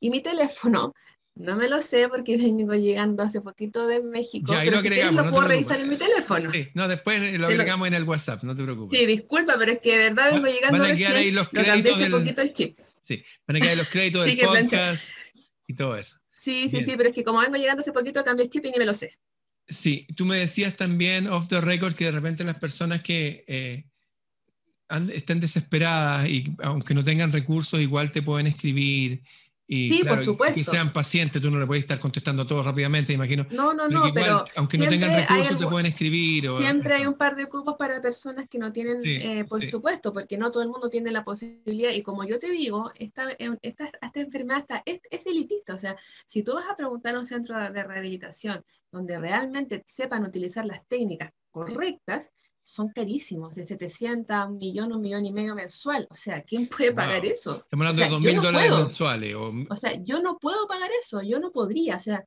Y 0.00 0.10
mi 0.10 0.20
teléfono, 0.20 0.92
no 1.36 1.56
me 1.56 1.68
lo 1.68 1.80
sé 1.80 2.08
porque 2.08 2.36
vengo 2.36 2.74
llegando 2.74 3.22
hace 3.22 3.40
poquito 3.40 3.86
de 3.86 4.02
México, 4.02 4.52
pero 4.64 4.82
si 4.82 4.88
quieres 4.88 5.12
lo 5.12 5.30
puedo 5.30 5.46
revisar 5.46 5.80
en 5.80 5.88
mi 5.88 5.96
teléfono. 5.96 6.50
Sí, 6.50 6.70
no, 6.74 6.88
después 6.88 7.38
lo 7.38 7.46
agregamos 7.46 7.86
en 7.86 7.94
el 7.94 8.02
WhatsApp, 8.02 8.42
no 8.42 8.56
te 8.56 8.64
preocupes. 8.64 8.98
Sí, 8.98 9.06
disculpa, 9.06 9.54
pero 9.58 9.70
es 9.72 9.78
que 9.78 9.96
de 9.96 10.10
verdad 10.10 10.32
vengo 10.32 10.46
llegando 10.46 10.78
van 10.78 10.86
a 10.86 10.90
recién, 10.90 11.12
ahí 11.12 11.30
los 11.30 11.46
lo 11.52 11.64
cambié 11.64 11.92
hace 11.92 12.10
poquito 12.10 12.42
el 12.42 12.52
chip. 12.52 12.76
Sí, 13.02 13.22
van 13.46 13.58
a 13.58 13.60
quedar 13.60 13.76
los 13.76 13.88
créditos 13.90 14.26
del 14.26 14.38
podcast 14.38 15.04
y 15.66 15.74
todo 15.74 15.96
eso. 15.96 16.16
Sí, 16.36 16.68
sí, 16.68 16.82
sí, 16.82 16.94
pero 16.96 17.08
es 17.08 17.14
que 17.14 17.24
como 17.24 17.40
vengo 17.40 17.56
llegando 17.56 17.80
hace 17.80 17.92
poquito, 17.92 18.22
cambié 18.24 18.44
el 18.44 18.50
chip 18.50 18.64
y 18.66 18.70
ni 18.70 18.78
me 18.78 18.84
lo 18.84 18.92
sé. 18.92 19.18
Sí, 19.66 20.06
tú 20.14 20.26
me 20.26 20.36
decías 20.36 20.76
también 20.76 21.26
off 21.26 21.48
the 21.48 21.60
record 21.60 21.94
que 21.94 22.04
de 22.04 22.12
repente 22.12 22.44
las 22.44 22.58
personas 22.58 23.02
que 23.02 23.44
eh, 23.46 23.84
estén 25.12 25.40
desesperadas 25.40 26.28
y 26.28 26.54
aunque 26.62 26.92
no 26.94 27.02
tengan 27.02 27.32
recursos, 27.32 27.80
igual 27.80 28.12
te 28.12 28.22
pueden 28.22 28.46
escribir 28.46 29.22
sí, 29.68 30.02
por 30.06 30.18
supuesto. 30.18 30.54
Que 30.54 30.64
sean 30.64 30.92
pacientes, 30.92 31.40
tú 31.40 31.50
no 31.50 31.58
le 31.58 31.66
puedes 31.66 31.84
estar 31.84 31.98
contestando 31.98 32.46
todo 32.46 32.62
rápidamente, 32.62 33.12
imagino. 33.12 33.46
No, 33.50 33.72
no, 33.72 33.88
no, 33.88 34.12
pero. 34.12 34.44
Aunque 34.56 34.78
no 34.78 34.88
tengan 34.88 35.14
recursos, 35.14 35.58
te 35.58 35.66
pueden 35.66 35.86
escribir. 35.86 36.44
siempre 36.56 36.94
hay 36.94 37.06
un 37.06 37.14
par 37.14 37.36
de 37.36 37.46
cupos 37.46 37.76
para 37.78 38.00
personas 38.00 38.46
que 38.48 38.58
no 38.58 38.72
tienen, 38.72 38.98
eh, 39.04 39.44
por 39.48 39.64
supuesto, 39.64 40.12
porque 40.12 40.36
no 40.36 40.50
todo 40.50 40.62
el 40.62 40.68
mundo 40.68 40.90
tiene 40.90 41.10
la 41.10 41.24
posibilidad. 41.24 41.90
Y 41.90 42.02
como 42.02 42.24
yo 42.24 42.38
te 42.38 42.50
digo, 42.50 42.90
esta, 42.98 43.28
esta, 43.62 43.90
esta 44.00 44.20
enfermedad 44.20 44.66
es, 44.84 45.00
es, 45.10 45.26
elitista. 45.26 45.74
O 45.74 45.78
sea, 45.78 45.96
si 46.26 46.42
tú 46.42 46.54
vas 46.54 46.70
a 46.70 46.76
preguntar 46.76 47.14
a 47.14 47.18
un 47.18 47.26
centro 47.26 47.58
de 47.58 47.82
rehabilitación 47.82 48.64
donde 48.90 49.18
realmente 49.18 49.82
sepan 49.86 50.24
utilizar 50.24 50.64
las 50.64 50.86
técnicas 50.86 51.30
correctas, 51.50 52.32
son 52.64 52.88
carísimos, 52.88 53.54
de 53.54 53.64
700 53.64 54.34
a 54.34 54.46
un 54.46 54.56
millón, 54.56 54.92
un 54.92 55.00
millón 55.00 55.26
y 55.26 55.32
medio 55.32 55.54
mensual. 55.54 56.08
O 56.10 56.14
sea, 56.14 56.42
¿quién 56.42 56.66
puede 56.66 56.92
pagar 56.92 57.24
eso? 57.24 57.62
Estamos 57.64 57.86
hablando 57.86 58.02
de 58.02 58.08
2 58.08 58.20
mil 58.20 58.42
dólares 58.42 58.76
mensuales. 58.76 59.34
O... 59.36 59.76
sea, 59.76 59.92
yo 60.02 60.22
no 60.22 60.38
puedo 60.38 60.66
pagar 60.66 60.90
eso, 60.98 61.22
yo 61.22 61.38
no 61.40 61.52
podría. 61.52 61.96
O 61.96 62.00
sea, 62.00 62.24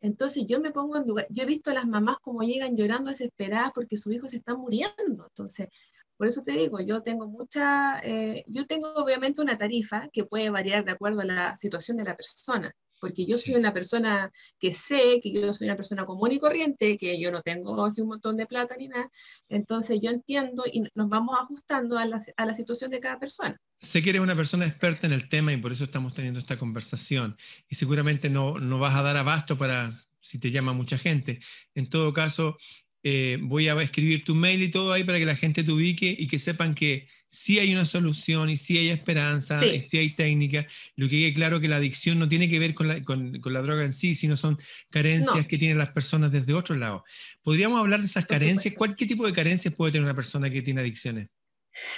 Entonces 0.00 0.44
yo 0.46 0.60
me 0.60 0.72
pongo 0.72 0.96
en 0.96 1.06
lugar, 1.06 1.26
yo 1.30 1.44
he 1.44 1.46
visto 1.46 1.70
a 1.70 1.74
las 1.74 1.86
mamás 1.86 2.18
como 2.20 2.42
llegan 2.42 2.76
llorando 2.76 3.10
desesperadas 3.10 3.70
porque 3.72 3.96
sus 3.96 4.12
hijos 4.12 4.32
se 4.32 4.38
están 4.38 4.58
muriendo. 4.58 5.26
Entonces, 5.28 5.68
por 6.16 6.26
eso 6.26 6.42
te 6.42 6.52
digo, 6.52 6.80
yo 6.80 7.00
tengo 7.02 7.28
mucha, 7.28 8.00
eh, 8.00 8.44
yo 8.48 8.66
tengo 8.66 8.92
obviamente 8.94 9.40
una 9.40 9.56
tarifa 9.56 10.08
que 10.12 10.24
puede 10.24 10.50
variar 10.50 10.84
de 10.84 10.92
acuerdo 10.92 11.20
a 11.20 11.24
la 11.24 11.56
situación 11.56 11.96
de 11.96 12.04
la 12.04 12.16
persona 12.16 12.74
porque 13.00 13.26
yo 13.26 13.38
soy 13.38 13.54
una 13.54 13.72
persona 13.72 14.30
que 14.58 14.72
sé 14.72 15.20
que 15.22 15.32
yo 15.32 15.54
soy 15.54 15.66
una 15.66 15.76
persona 15.76 16.04
común 16.04 16.32
y 16.32 16.38
corriente, 16.38 16.96
que 16.96 17.20
yo 17.20 17.30
no 17.30 17.42
tengo 17.42 17.84
así 17.84 18.00
un 18.00 18.08
montón 18.08 18.36
de 18.36 18.46
plata 18.46 18.76
ni 18.78 18.88
nada, 18.88 19.10
entonces 19.48 20.00
yo 20.00 20.10
entiendo 20.10 20.64
y 20.72 20.82
nos 20.94 21.08
vamos 21.08 21.38
ajustando 21.40 21.98
a 21.98 22.06
la, 22.06 22.22
a 22.36 22.46
la 22.46 22.54
situación 22.54 22.90
de 22.90 23.00
cada 23.00 23.18
persona. 23.18 23.60
Sé 23.80 24.02
que 24.02 24.10
eres 24.10 24.22
una 24.22 24.36
persona 24.36 24.66
experta 24.66 25.06
en 25.06 25.12
el 25.12 25.28
tema 25.28 25.52
y 25.52 25.56
por 25.56 25.72
eso 25.72 25.84
estamos 25.84 26.14
teniendo 26.14 26.40
esta 26.40 26.58
conversación 26.58 27.36
y 27.68 27.76
seguramente 27.76 28.28
no, 28.28 28.58
no 28.58 28.78
vas 28.78 28.96
a 28.96 29.02
dar 29.02 29.16
abasto 29.16 29.56
para 29.56 29.90
si 30.20 30.38
te 30.38 30.50
llama 30.50 30.72
mucha 30.72 30.98
gente. 30.98 31.38
En 31.74 31.88
todo 31.88 32.12
caso, 32.12 32.58
eh, 33.02 33.38
voy 33.40 33.68
a 33.68 33.80
escribir 33.80 34.24
tu 34.24 34.34
mail 34.34 34.62
y 34.62 34.70
todo 34.70 34.92
ahí 34.92 35.04
para 35.04 35.18
que 35.18 35.26
la 35.26 35.36
gente 35.36 35.62
te 35.62 35.72
ubique 35.72 36.14
y 36.18 36.26
que 36.26 36.38
sepan 36.38 36.74
que 36.74 37.08
sí 37.30 37.58
hay 37.58 37.72
una 37.72 37.84
solución 37.84 38.50
y 38.50 38.56
sí 38.56 38.78
hay 38.78 38.88
esperanza 38.88 39.64
y 39.64 39.82
sí 39.82 39.98
hay 39.98 40.14
técnica. 40.14 40.66
Lo 40.96 41.08
que 41.08 41.18
quede 41.18 41.34
claro 41.34 41.60
que 41.60 41.68
la 41.68 41.76
adicción 41.76 42.18
no 42.18 42.28
tiene 42.28 42.48
que 42.48 42.58
ver 42.58 42.74
con 42.74 42.88
la, 42.88 43.02
con, 43.04 43.40
con 43.40 43.52
la 43.52 43.62
droga 43.62 43.84
en 43.84 43.92
sí, 43.92 44.14
sino 44.14 44.36
son 44.36 44.58
carencias 44.90 45.46
que 45.46 45.58
tienen 45.58 45.78
las 45.78 45.90
personas 45.90 46.32
desde 46.32 46.54
otro 46.54 46.76
lado. 46.76 47.04
¿Podríamos 47.42 47.80
hablar 47.80 48.00
de 48.00 48.06
esas 48.06 48.26
carencias? 48.26 48.74
¿Cuál, 48.74 48.96
¿Qué 48.96 49.06
tipo 49.06 49.26
de 49.26 49.32
carencias 49.32 49.74
puede 49.74 49.92
tener 49.92 50.04
una 50.04 50.14
persona 50.14 50.50
que 50.50 50.62
tiene 50.62 50.80
adicciones? 50.80 51.28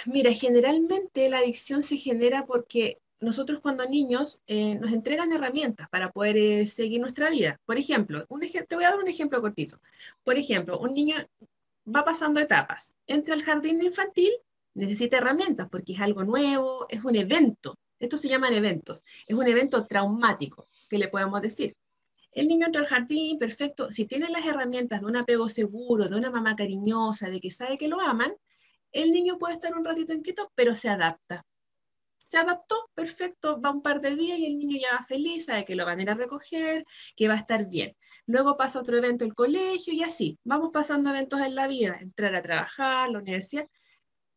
Mira, 0.05 0.31
generalmente 0.33 1.29
la 1.29 1.39
adicción 1.39 1.83
se 1.83 1.97
genera 1.97 2.45
porque 2.45 2.99
nosotros 3.19 3.59
cuando 3.61 3.87
niños 3.87 4.41
eh, 4.47 4.75
nos 4.75 4.91
entregan 4.91 5.31
herramientas 5.31 5.87
para 5.89 6.11
poder 6.11 6.37
eh, 6.37 6.67
seguir 6.67 6.99
nuestra 6.99 7.29
vida. 7.29 7.59
Por 7.65 7.77
ejemplo, 7.77 8.25
un 8.29 8.41
te 8.41 8.75
voy 8.75 8.83
a 8.83 8.89
dar 8.89 8.99
un 8.99 9.07
ejemplo 9.07 9.41
cortito. 9.41 9.79
Por 10.23 10.37
ejemplo, 10.37 10.79
un 10.79 10.93
niño 10.93 11.15
va 11.87 12.03
pasando 12.03 12.39
etapas. 12.39 12.93
Entra 13.07 13.35
al 13.35 13.43
jardín 13.43 13.81
infantil, 13.81 14.31
necesita 14.73 15.17
herramientas 15.17 15.67
porque 15.69 15.93
es 15.93 16.01
algo 16.01 16.23
nuevo, 16.23 16.85
es 16.89 17.03
un 17.03 17.15
evento. 17.15 17.77
Estos 17.99 18.21
se 18.21 18.29
llaman 18.29 18.53
eventos. 18.53 19.03
Es 19.27 19.35
un 19.35 19.47
evento 19.47 19.85
traumático, 19.85 20.67
que 20.89 20.97
le 20.97 21.07
podemos 21.07 21.41
decir. 21.41 21.75
El 22.31 22.47
niño 22.47 22.67
entra 22.67 22.81
al 22.81 22.87
jardín, 22.87 23.37
perfecto. 23.37 23.91
Si 23.91 24.05
tiene 24.05 24.29
las 24.29 24.45
herramientas 24.45 25.01
de 25.01 25.07
un 25.07 25.17
apego 25.17 25.49
seguro, 25.49 26.07
de 26.07 26.15
una 26.15 26.31
mamá 26.31 26.55
cariñosa, 26.55 27.29
de 27.29 27.39
que 27.39 27.51
sabe 27.51 27.77
que 27.77 27.87
lo 27.87 27.99
aman, 27.99 28.33
el 28.91 29.11
niño 29.11 29.37
puede 29.37 29.55
estar 29.55 29.73
un 29.75 29.85
ratito 29.85 30.13
inquieto, 30.13 30.51
pero 30.55 30.75
se 30.75 30.89
adapta 30.89 31.45
se 32.31 32.37
adaptó, 32.37 32.89
perfecto, 32.93 33.59
va 33.59 33.71
un 33.71 33.81
par 33.81 33.99
de 33.99 34.15
días 34.15 34.39
y 34.39 34.45
el 34.45 34.57
niño 34.57 34.77
ya 34.79 34.95
va 34.95 35.03
feliz, 35.03 35.47
sabe 35.47 35.65
que 35.65 35.75
lo 35.75 35.85
van 35.85 35.99
a 35.99 36.01
ir 36.03 36.09
a 36.09 36.13
recoger, 36.13 36.85
que 37.17 37.27
va 37.27 37.33
a 37.33 37.37
estar 37.37 37.67
bien. 37.67 37.97
Luego 38.25 38.55
pasa 38.55 38.79
otro 38.79 38.97
evento 38.97 39.25
el 39.25 39.35
colegio 39.35 39.91
y 39.93 40.01
así, 40.03 40.39
vamos 40.45 40.69
pasando 40.71 41.09
eventos 41.09 41.41
en 41.41 41.55
la 41.55 41.67
vida, 41.67 41.97
entrar 41.99 42.33
a 42.33 42.41
trabajar, 42.41 43.09
la 43.09 43.19
universidad, 43.19 43.67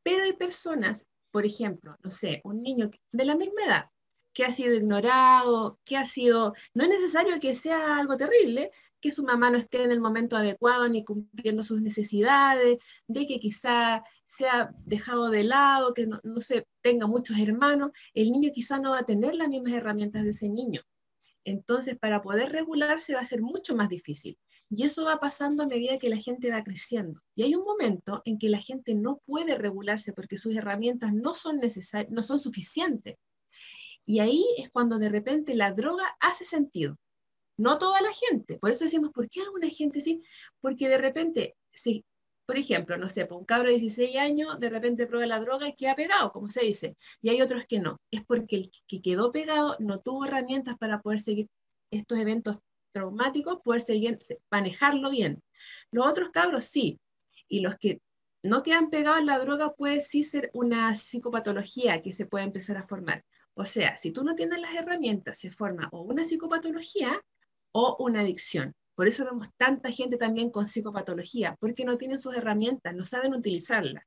pero 0.04 0.23
hay 0.23 0.34
personas, 0.34 1.08
por 1.32 1.44
ejemplo, 1.44 1.96
no 2.04 2.11
sé, 2.12 2.40
un 2.44 2.62
niño 2.62 2.90
de 3.11 3.25
la 3.25 3.34
misma 3.34 3.64
edad, 3.66 3.90
que 4.32 4.44
ha 4.44 4.52
sido 4.52 4.75
ignorado, 4.75 5.80
que 5.84 5.96
ha 5.96 6.04
sido, 6.04 6.54
no 6.75 6.84
es 6.84 6.90
necesario 6.90 7.40
que 7.40 7.54
sea 7.54 7.99
algo 7.99 8.16
terrible, 8.16 8.70
que 9.00 9.11
su 9.11 9.23
mamá 9.23 9.50
no 9.50 9.58
esté 9.58 9.82
en 9.82 9.92
el 9.92 10.00
momento 10.00 10.37
adecuado 10.37 10.88
ni 10.88 11.04
cumpliendo 11.04 11.62
sus 11.62 11.82
necesidades, 11.82 12.78
de 13.06 13.26
que 13.26 13.38
quizá 13.38 14.02
sea 14.26 14.75
dejado 14.87 15.30
de 15.30 15.44
lado, 15.44 15.94
que 15.94 16.06
no, 16.06 16.20
se 16.40 16.66
tenga 16.82 17.06
muchos 17.06 17.38
hermanos, 17.38 17.90
el 18.14 18.30
niño 18.32 18.50
quizá 18.54 18.78
no 18.78 18.92
va 18.92 19.00
a 19.00 19.06
tener 19.06 19.34
las 19.34 19.49
mismas 19.49 19.75
herramientas 19.75 20.25
de 20.25 20.30
ese 20.30 20.49
niño. 20.49 20.82
Entonces, 21.44 21.99
para 21.99 22.23
poder 22.23 22.50
regularse 22.52 23.14
va 23.14 23.20
a 23.20 23.26
ser 23.26 23.42
mucho 23.42 23.76
más 23.76 23.88
difícil. 23.88 24.38
Y 24.76 24.82
eso 24.82 25.04
va 25.04 25.20
pasando 25.20 25.62
a 25.62 25.68
medida 25.68 25.98
que 25.98 26.08
la 26.08 26.16
gente 26.16 26.50
va 26.50 26.64
creciendo. 26.64 27.20
Y 27.36 27.44
hay 27.44 27.54
un 27.54 27.62
momento 27.62 28.22
en 28.24 28.38
que 28.38 28.48
la 28.48 28.58
gente 28.58 28.96
no 28.96 29.20
puede 29.24 29.56
regularse 29.56 30.12
porque 30.12 30.36
sus 30.36 30.56
herramientas 30.56 31.12
no 31.12 31.32
son, 31.32 31.60
no 32.08 32.22
son 32.24 32.40
suficientes. 32.40 33.16
Y 34.04 34.18
ahí 34.18 34.44
es 34.58 34.70
cuando 34.70 34.98
de 34.98 35.10
repente 35.10 35.54
la 35.54 35.72
droga 35.72 36.04
hace 36.18 36.44
sentido. 36.44 36.96
No 37.56 37.78
toda 37.78 38.00
la 38.00 38.10
gente. 38.28 38.58
Por 38.58 38.72
eso 38.72 38.84
decimos, 38.84 39.12
¿por 39.12 39.28
qué 39.30 39.42
alguna 39.42 39.68
gente 39.68 40.00
sí? 40.00 40.24
Porque 40.60 40.88
de 40.88 40.98
repente, 40.98 41.56
si, 41.72 42.04
por 42.44 42.58
ejemplo, 42.58 42.98
no 42.98 43.08
sé, 43.08 43.26
pues, 43.26 43.38
un 43.38 43.46
cabro 43.46 43.68
de 43.68 43.78
16 43.78 44.16
años 44.16 44.58
de 44.58 44.70
repente 44.70 45.06
prueba 45.06 45.26
la 45.26 45.38
droga 45.38 45.68
y 45.68 45.74
queda 45.74 45.94
pegado, 45.94 46.32
como 46.32 46.48
se 46.48 46.64
dice. 46.64 46.96
Y 47.22 47.28
hay 47.28 47.40
otros 47.42 47.64
que 47.66 47.78
no. 47.78 48.00
Es 48.10 48.24
porque 48.24 48.56
el 48.56 48.70
que 48.88 49.00
quedó 49.00 49.30
pegado 49.30 49.76
no 49.78 50.00
tuvo 50.00 50.24
herramientas 50.24 50.76
para 50.78 51.00
poder 51.00 51.20
seguir 51.20 51.48
estos 51.92 52.18
eventos 52.18 52.58
traumáticos, 52.94 53.61
poder 53.62 53.83
manejarlo 54.50 55.11
bien. 55.11 55.42
Los 55.90 56.07
otros 56.07 56.30
cabros 56.30 56.64
sí. 56.64 57.00
Y 57.48 57.61
los 57.61 57.76
que 57.76 58.00
no 58.42 58.62
quedan 58.62 58.88
pegados 58.88 59.20
en 59.20 59.26
la 59.26 59.38
droga 59.38 59.74
puede 59.74 60.00
sí 60.02 60.24
ser 60.24 60.50
una 60.54 60.94
psicopatología 60.94 62.00
que 62.00 62.12
se 62.12 62.26
puede 62.26 62.44
empezar 62.44 62.76
a 62.76 62.85
formar. 62.85 63.24
O 63.54 63.64
sea, 63.64 63.96
si 63.96 64.11
tú 64.12 64.24
no 64.24 64.35
tienes 64.35 64.61
las 64.61 64.74
herramientas, 64.74 65.38
se 65.38 65.50
forma 65.50 65.88
o 65.92 66.02
una 66.02 66.24
psicopatología 66.24 67.20
o 67.72 67.96
una 67.98 68.20
adicción. 68.20 68.72
Por 68.94 69.09
eso 69.09 69.24
vemos 69.24 69.48
tanta 69.57 69.90
gente 69.90 70.16
también 70.16 70.50
con 70.50 70.68
psicopatología, 70.68 71.57
porque 71.59 71.85
no 71.85 71.98
tienen 71.98 72.20
sus 72.20 72.37
herramientas, 72.37 72.94
no 72.94 73.04
saben 73.04 73.35
utilizarlas. 73.35 74.04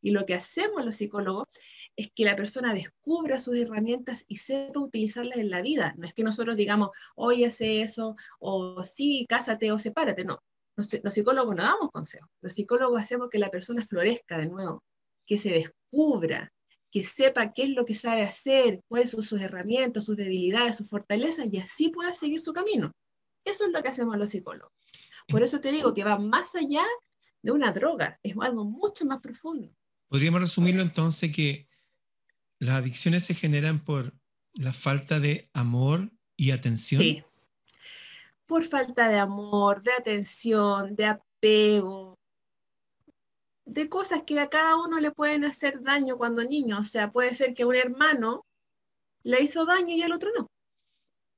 Y 0.00 0.10
lo 0.10 0.26
que 0.26 0.34
hacemos 0.34 0.84
los 0.84 0.96
psicólogos 0.96 1.48
es 1.96 2.10
que 2.14 2.24
la 2.24 2.36
persona 2.36 2.74
descubra 2.74 3.40
sus 3.40 3.56
herramientas 3.56 4.24
y 4.28 4.36
sepa 4.36 4.80
utilizarlas 4.80 5.38
en 5.38 5.50
la 5.50 5.62
vida. 5.62 5.94
No 5.96 6.06
es 6.06 6.14
que 6.14 6.24
nosotros 6.24 6.56
digamos, 6.56 6.90
oye, 7.14 7.46
hace 7.46 7.82
eso, 7.82 8.16
o 8.38 8.84
sí, 8.84 9.26
cásate 9.28 9.72
o 9.72 9.78
sepárate. 9.78 10.24
No, 10.24 10.42
los, 10.76 11.14
psicólogos 11.14 11.54
no 11.56 11.62
damos 11.62 11.90
consejos. 11.90 12.28
Los 12.40 12.54
psicólogos 12.54 13.00
hacemos 13.00 13.28
que 13.28 13.38
la 13.38 13.50
persona 13.50 13.84
florezca 13.84 14.38
de 14.38 14.48
nuevo, 14.48 14.82
que 15.26 15.38
se 15.38 15.50
descubra, 15.50 16.52
que 16.90 17.02
sepa 17.04 17.52
qué 17.52 17.64
es 17.64 17.70
lo 17.70 17.84
que 17.84 17.94
sabe 17.94 18.22
hacer, 18.22 18.80
cuáles 18.88 19.10
son 19.10 19.22
sus 19.22 19.40
herramientas, 19.40 20.04
sus 20.04 20.16
debilidades, 20.16 20.76
sus 20.76 20.88
fortalezas, 20.88 21.52
y 21.52 21.58
así 21.58 21.90
pueda 21.90 22.14
seguir 22.14 22.40
su 22.40 22.52
camino. 22.52 22.92
Eso 23.44 23.64
es 23.64 23.72
lo 23.72 23.82
que 23.82 23.88
hacemos 23.88 24.16
los 24.16 24.30
psicólogos. 24.30 24.72
Por 25.28 25.42
eso 25.42 25.60
te 25.60 25.70
digo 25.72 25.94
que 25.94 26.04
va 26.04 26.18
más 26.18 26.54
allá 26.54 26.84
de 27.42 27.52
una 27.52 27.72
droga, 27.72 28.18
es 28.22 28.34
algo 28.40 28.64
mucho 28.64 29.04
más 29.06 29.20
profundo. 29.20 29.74
Podríamos 30.08 30.40
resumirlo 30.40 30.82
entonces 30.82 31.32
que 31.32 31.68
las 32.58 32.76
adicciones 32.76 33.24
se 33.24 33.34
generan 33.34 33.84
por 33.84 34.14
la 34.54 34.72
falta 34.72 35.20
de 35.20 35.48
amor 35.52 36.10
y 36.36 36.50
atención. 36.50 37.00
Sí, 37.00 37.24
por 38.46 38.64
falta 38.64 39.08
de 39.08 39.18
amor, 39.18 39.82
de 39.82 39.92
atención, 39.92 40.96
de 40.96 41.06
apego, 41.06 42.18
de 43.64 43.88
cosas 43.88 44.22
que 44.26 44.38
a 44.40 44.48
cada 44.48 44.76
uno 44.76 44.98
le 44.98 45.12
pueden 45.12 45.44
hacer 45.44 45.82
daño 45.82 46.16
cuando 46.16 46.44
niño. 46.44 46.78
O 46.80 46.84
sea, 46.84 47.12
puede 47.12 47.34
ser 47.34 47.54
que 47.54 47.64
un 47.64 47.76
hermano 47.76 48.44
le 49.22 49.40
hizo 49.42 49.64
daño 49.64 49.94
y 49.94 50.02
el 50.02 50.12
otro 50.12 50.30
no. 50.36 50.46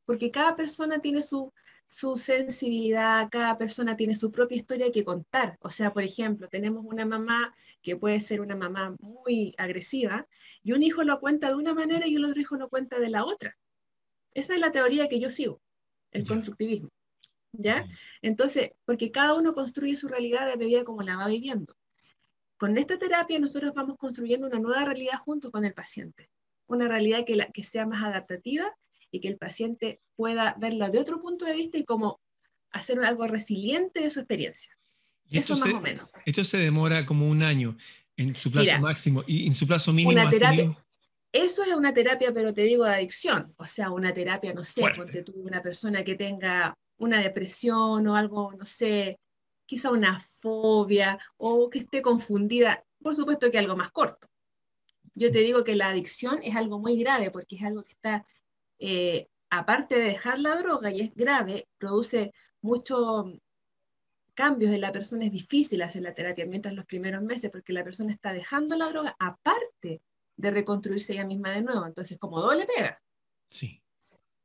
Porque 0.05 0.31
cada 0.31 0.57
persona 0.57 1.01
tiene 1.01 1.23
su, 1.23 1.53
su 1.93 2.17
sensibilidad, 2.17 3.29
cada 3.31 3.59
persona 3.59 3.97
tiene 3.97 4.15
su 4.15 4.33
propia 4.33 4.57
historia 4.57 4.91
que 4.91 5.05
contar. 5.05 5.59
O 5.61 5.69
sea, 5.69 5.93
por 5.93 6.03
ejemplo, 6.03 6.49
tenemos 6.49 6.85
una 6.87 7.05
mamá 7.05 7.55
que 7.83 7.97
puede 7.97 8.19
ser 8.21 8.41
una 8.41 8.57
mamá 8.57 8.97
muy 8.99 9.55
agresiva 9.59 10.27
y 10.63 10.73
un 10.73 10.83
hijo 10.83 11.05
lo 11.05 11.21
cuenta 11.21 11.49
de 11.49 11.55
una 11.55 11.75
manera 11.75 12.07
y 12.07 12.17
el 12.17 12.25
otro 12.25 12.41
hijo 12.41 12.57
lo 12.57 12.71
cuenta 12.71 12.99
de 12.99 13.11
la 13.11 13.27
otra. 13.27 13.59
Esa 14.33 14.55
es 14.55 14.61
la 14.61 14.73
teoría 14.73 15.07
que 15.07 15.21
yo 15.21 15.29
sigo, 15.29 15.61
el 16.13 16.27
constructivismo. 16.27 16.89
¿Ya? 17.53 17.87
Entonces, 18.23 18.71
porque 18.87 19.11
cada 19.11 19.35
uno 19.35 19.53
construye 19.53 19.95
su 19.95 20.09
realidad 20.09 20.47
de 20.47 20.57
medida 20.57 20.85
como 20.85 21.03
la 21.03 21.17
va 21.17 21.27
viviendo. 21.27 21.77
Con 22.57 22.79
esta 22.79 22.99
terapia 22.99 23.39
nosotros 23.39 23.75
vamos 23.75 23.99
construyendo 23.99 24.47
una 24.47 24.61
nueva 24.61 24.87
realidad 24.87 25.19
junto 25.19 25.51
con 25.51 25.67
el 25.67 25.75
paciente, 25.75 26.31
una 26.67 26.89
realidad 26.89 27.27
que, 27.27 27.37
la, 27.37 27.51
que 27.51 27.63
sea 27.63 27.87
más 27.87 28.03
adaptativa 28.03 28.75
y 29.13 29.21
que 29.21 29.29
el 29.29 29.37
paciente 29.37 30.01
pueda 30.17 30.57
verla 30.59 30.91
de 30.91 30.99
otro 30.99 31.23
punto 31.23 31.45
de 31.45 31.53
vista 31.53 31.79
y 31.79 31.85
como 31.85 32.21
hacer 32.73 32.99
algo 33.05 33.27
resiliente 33.29 34.01
de 34.01 34.11
su 34.11 34.21
experiencia. 34.21 34.77
Eso 35.31 35.57
más 35.57 35.73
o 35.73 35.81
menos. 35.81 36.13
Esto 36.27 36.43
se 36.45 36.59
demora 36.59 37.07
como 37.07 37.29
un 37.29 37.43
año 37.43 37.77
en 38.17 38.35
su 38.35 38.51
plazo 38.51 38.81
máximo 38.81 39.23
y 39.27 39.47
en 39.47 39.55
su 39.55 39.67
plazo 39.67 39.93
mínimo. 39.93 40.11
Una 40.11 40.29
terapia, 40.29 40.77
eso 41.33 41.63
es 41.63 41.73
una 41.73 41.95
terapia, 41.95 42.33
pero 42.33 42.53
te 42.53 42.63
digo 42.63 42.85
de 42.85 42.95
adicción. 42.95 43.55
O 43.57 43.65
sea, 43.65 43.91
una 43.91 44.13
terapia, 44.13 44.53
no 44.53 44.63
sé, 44.65 44.83
porque 44.95 45.23
tú 45.23 45.33
una 45.37 45.63
persona 45.63 46.05
que 46.05 46.15
tenga 46.15 46.75
una 46.99 47.21
depresión 47.21 48.07
o 48.07 48.17
algo, 48.17 48.53
no 48.53 48.67
sé, 48.67 49.19
quizá 49.65 49.91
una 49.91 50.21
fobia 50.21 51.19
o 51.39 51.71
que 51.71 51.81
esté 51.81 52.03
confundida, 52.03 52.85
por 53.03 53.17
supuesto 53.17 53.51
que 53.51 53.59
algo 53.59 53.77
más 53.77 53.91
corto. 53.91 54.29
Yo 55.15 55.33
te 55.33 55.41
digo 55.41 55.65
que 55.65 55.75
la 55.75 55.89
adicción 55.89 56.41
es 56.43 56.55
algo 56.55 56.79
muy 56.79 56.99
grave 56.99 57.31
porque 57.31 57.57
es 57.57 57.63
algo 57.63 57.83
que 57.83 57.93
está 57.93 58.27
eh, 58.85 59.29
aparte 59.49 59.95
de 59.95 60.07
dejar 60.07 60.41
la 60.41 60.57
droga, 60.57 60.91
y 60.91 61.03
es 61.03 61.15
grave, 61.15 61.69
produce 61.79 62.33
muchos 62.61 63.27
cambios 64.35 64.73
en 64.73 64.81
la 64.81 64.91
persona, 64.91 65.25
es 65.25 65.31
difícil 65.31 65.83
hacer 65.83 66.03
la 66.03 66.15
terapia 66.15 66.47
mientras 66.47 66.75
los 66.75 66.85
primeros 66.85 67.23
meses, 67.23 67.49
porque 67.51 67.73
la 67.73 67.85
persona 67.85 68.13
está 68.13 68.33
dejando 68.33 68.77
la 68.77 68.89
droga 68.89 69.15
aparte 69.21 70.03
de 70.37 70.51
reconstruirse 70.51 71.13
ella 71.13 71.25
misma 71.25 71.51
de 71.51 71.63
nuevo. 71.63 71.87
Entonces, 71.87 72.19
como 72.19 72.41
doble 72.41 72.67
pega. 72.67 72.99
Sí. 73.49 73.81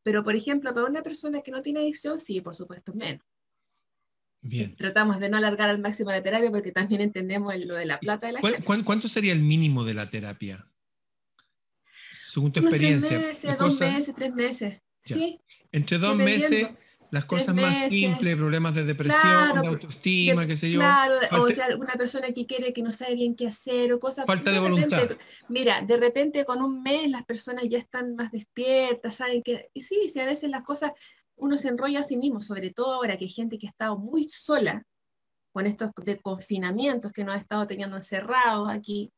Pero, 0.03 0.23
por 0.23 0.35
ejemplo, 0.35 0.71
para 0.71 0.85
una 0.85 1.01
persona 1.01 1.41
que 1.41 1.49
no 1.49 1.63
tiene 1.63 1.79
adicción, 1.79 2.19
sí, 2.19 2.39
por 2.41 2.55
supuesto, 2.55 2.93
menos. 2.93 3.25
Bien. 4.41 4.75
Tratamos 4.75 5.19
de 5.19 5.29
no 5.29 5.37
alargar 5.37 5.69
al 5.69 5.79
máximo 5.79 6.11
la 6.11 6.21
terapia 6.21 6.51
porque 6.51 6.71
también 6.71 7.01
entendemos 7.01 7.55
lo 7.57 7.75
de 7.75 7.87
la 7.87 7.99
plata 7.99 8.27
de 8.27 8.33
la 8.33 8.39
gente. 8.39 8.83
¿Cuánto 8.85 9.07
sería 9.07 9.33
el 9.33 9.41
mínimo 9.41 9.83
de 9.83 9.95
la 9.95 10.11
terapia? 10.11 10.69
Según 12.37 12.51
tu 12.51 12.59
Unos 12.59 12.71
experiencia. 12.71 13.17
Tres 13.17 13.43
meses, 13.43 13.57
dos 13.57 13.79
meses, 13.79 14.15
tres 14.15 14.33
meses. 14.35 14.81
Sí. 15.01 15.41
Entre 15.71 15.97
dos 15.97 16.15
meses 16.15 16.67
las 17.09 17.25
cosas 17.25 17.55
más 17.55 17.89
simples, 17.89 18.35
problemas 18.35 18.75
de 18.75 18.83
depresión, 18.83 19.59
de 19.59 19.67
autoestima, 19.67 20.45
qué 20.45 20.55
sé 20.55 20.69
yo. 20.69 20.77
Claro, 20.77 21.15
o 21.31 21.49
sea, 21.49 21.75
una 21.75 21.93
persona 21.93 22.31
que 22.33 22.45
quiere 22.45 22.73
que 22.73 22.83
no 22.83 22.91
sabe 22.91 23.15
bien 23.15 23.35
qué 23.35 23.47
hacer 23.47 23.91
o 23.91 23.97
cosas. 23.97 24.27
Falta 24.27 24.51
de, 24.51 24.59
voluntad. 24.59 25.09
mira, 25.49 25.81
de 25.81 25.97
repente 25.97 26.45
con 26.45 26.61
un 26.61 26.83
mes 26.83 27.09
las 27.09 27.25
personas 27.25 27.67
ya 27.67 27.79
están 27.79 28.15
más 28.15 28.31
despiertas, 28.31 29.15
saben 29.15 29.41
que. 29.41 29.71
Y 29.73 29.81
sí, 29.81 30.07
sí, 30.13 30.19
a 30.19 30.25
veces 30.27 30.51
las 30.51 30.61
cosas 30.61 30.91
uno 31.37 31.57
se 31.57 31.69
enrolla 31.69 32.01
a 32.01 32.03
sí 32.03 32.17
mismo, 32.17 32.39
sobre 32.39 32.69
todo 32.69 32.93
ahora 32.93 33.17
que 33.17 33.25
hay 33.25 33.31
gente 33.31 33.57
que 33.57 33.65
ha 33.65 33.71
estado 33.71 33.97
muy 33.97 34.29
sola 34.29 34.83
con 35.51 35.65
estos 35.65 35.89
de 36.05 36.19
confinamientos 36.19 37.11
que 37.11 37.23
nos 37.23 37.33
ha 37.33 37.39
estado 37.39 37.65
teniendo 37.65 37.95
encerrados 37.95 38.69
aquí. 38.69 39.11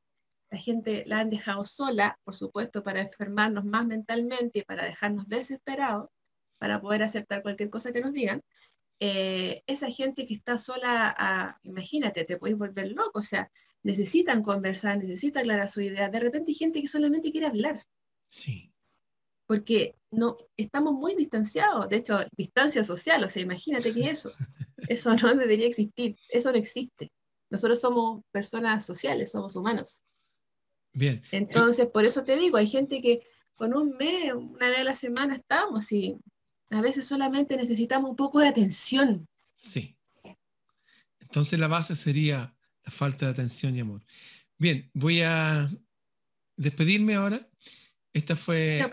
La 0.51 0.57
gente 0.57 1.03
la 1.05 1.19
han 1.19 1.29
dejado 1.29 1.63
sola, 1.65 2.19
por 2.23 2.35
supuesto, 2.35 2.83
para 2.83 3.01
enfermarnos 3.01 3.65
más 3.65 3.85
mentalmente 3.85 4.59
y 4.59 4.63
para 4.63 4.83
dejarnos 4.83 5.27
desesperados 5.27 6.09
para 6.59 6.81
poder 6.81 7.01
aceptar 7.01 7.41
cualquier 7.41 7.71
cosa 7.71 7.91
que 7.91 8.01
nos 8.01 8.13
digan, 8.13 8.43
eh, 8.99 9.63
esa 9.65 9.89
gente 9.89 10.25
que 10.25 10.35
está 10.35 10.57
sola, 10.57 11.57
imagínate, 11.63 12.25
te 12.25 12.37
puedes 12.37 12.57
volver 12.57 12.91
loco, 12.91 13.19
o 13.19 13.23
sea, 13.23 13.49
necesitan 13.81 14.43
conversar, 14.43 14.97
necesitan 14.97 15.41
aclarar 15.41 15.69
su 15.69 15.81
idea. 15.81 16.09
De 16.09 16.19
repente 16.19 16.51
hay 16.51 16.55
gente 16.55 16.81
que 16.81 16.87
solamente 16.87 17.31
quiere 17.31 17.47
hablar. 17.47 17.81
Sí. 18.27 18.73
Porque 19.47 19.95
no, 20.11 20.37
estamos 20.57 20.93
muy 20.93 21.15
distanciados, 21.15 21.87
de 21.89 21.95
hecho, 21.95 22.19
distancia 22.37 22.83
social, 22.83 23.23
o 23.23 23.29
sea, 23.29 23.41
imagínate 23.41 23.93
que 23.93 24.09
eso, 24.09 24.31
eso 24.89 25.15
no 25.15 25.33
debería 25.33 25.65
existir, 25.65 26.17
eso 26.27 26.51
no 26.51 26.57
existe. 26.57 27.09
Nosotros 27.49 27.79
somos 27.79 28.21
personas 28.31 28.85
sociales, 28.85 29.31
somos 29.31 29.55
humanos. 29.55 30.03
Bien. 30.99 31.21
Entonces, 31.31 31.87
por 31.87 32.03
eso 32.03 32.25
te 32.25 32.35
digo, 32.35 32.57
hay 32.57 32.67
gente 32.67 33.01
que 33.01 33.21
con 33.55 33.73
un 33.73 33.95
mes, 33.97 34.33
una 34.33 34.67
vez 34.67 34.79
a 34.79 34.83
la 34.83 34.95
semana 34.95 35.33
estamos 35.33 35.89
y 35.93 36.17
a 36.71 36.81
veces 36.81 37.07
solamente 37.07 37.55
necesitamos 37.55 38.09
un 38.09 38.17
poco 38.17 38.39
de 38.39 38.49
atención. 38.49 39.25
Sí. 39.55 39.95
Entonces 41.21 41.57
la 41.57 41.67
base 41.67 41.95
sería 41.95 42.53
la 42.83 42.91
falta 42.91 43.25
de 43.25 43.31
atención 43.31 43.77
y 43.77 43.79
amor. 43.79 44.03
Bien, 44.57 44.89
voy 44.93 45.21
a 45.21 45.71
despedirme 46.57 47.15
ahora. 47.15 47.49
Esta 48.11 48.35
fue 48.35 48.85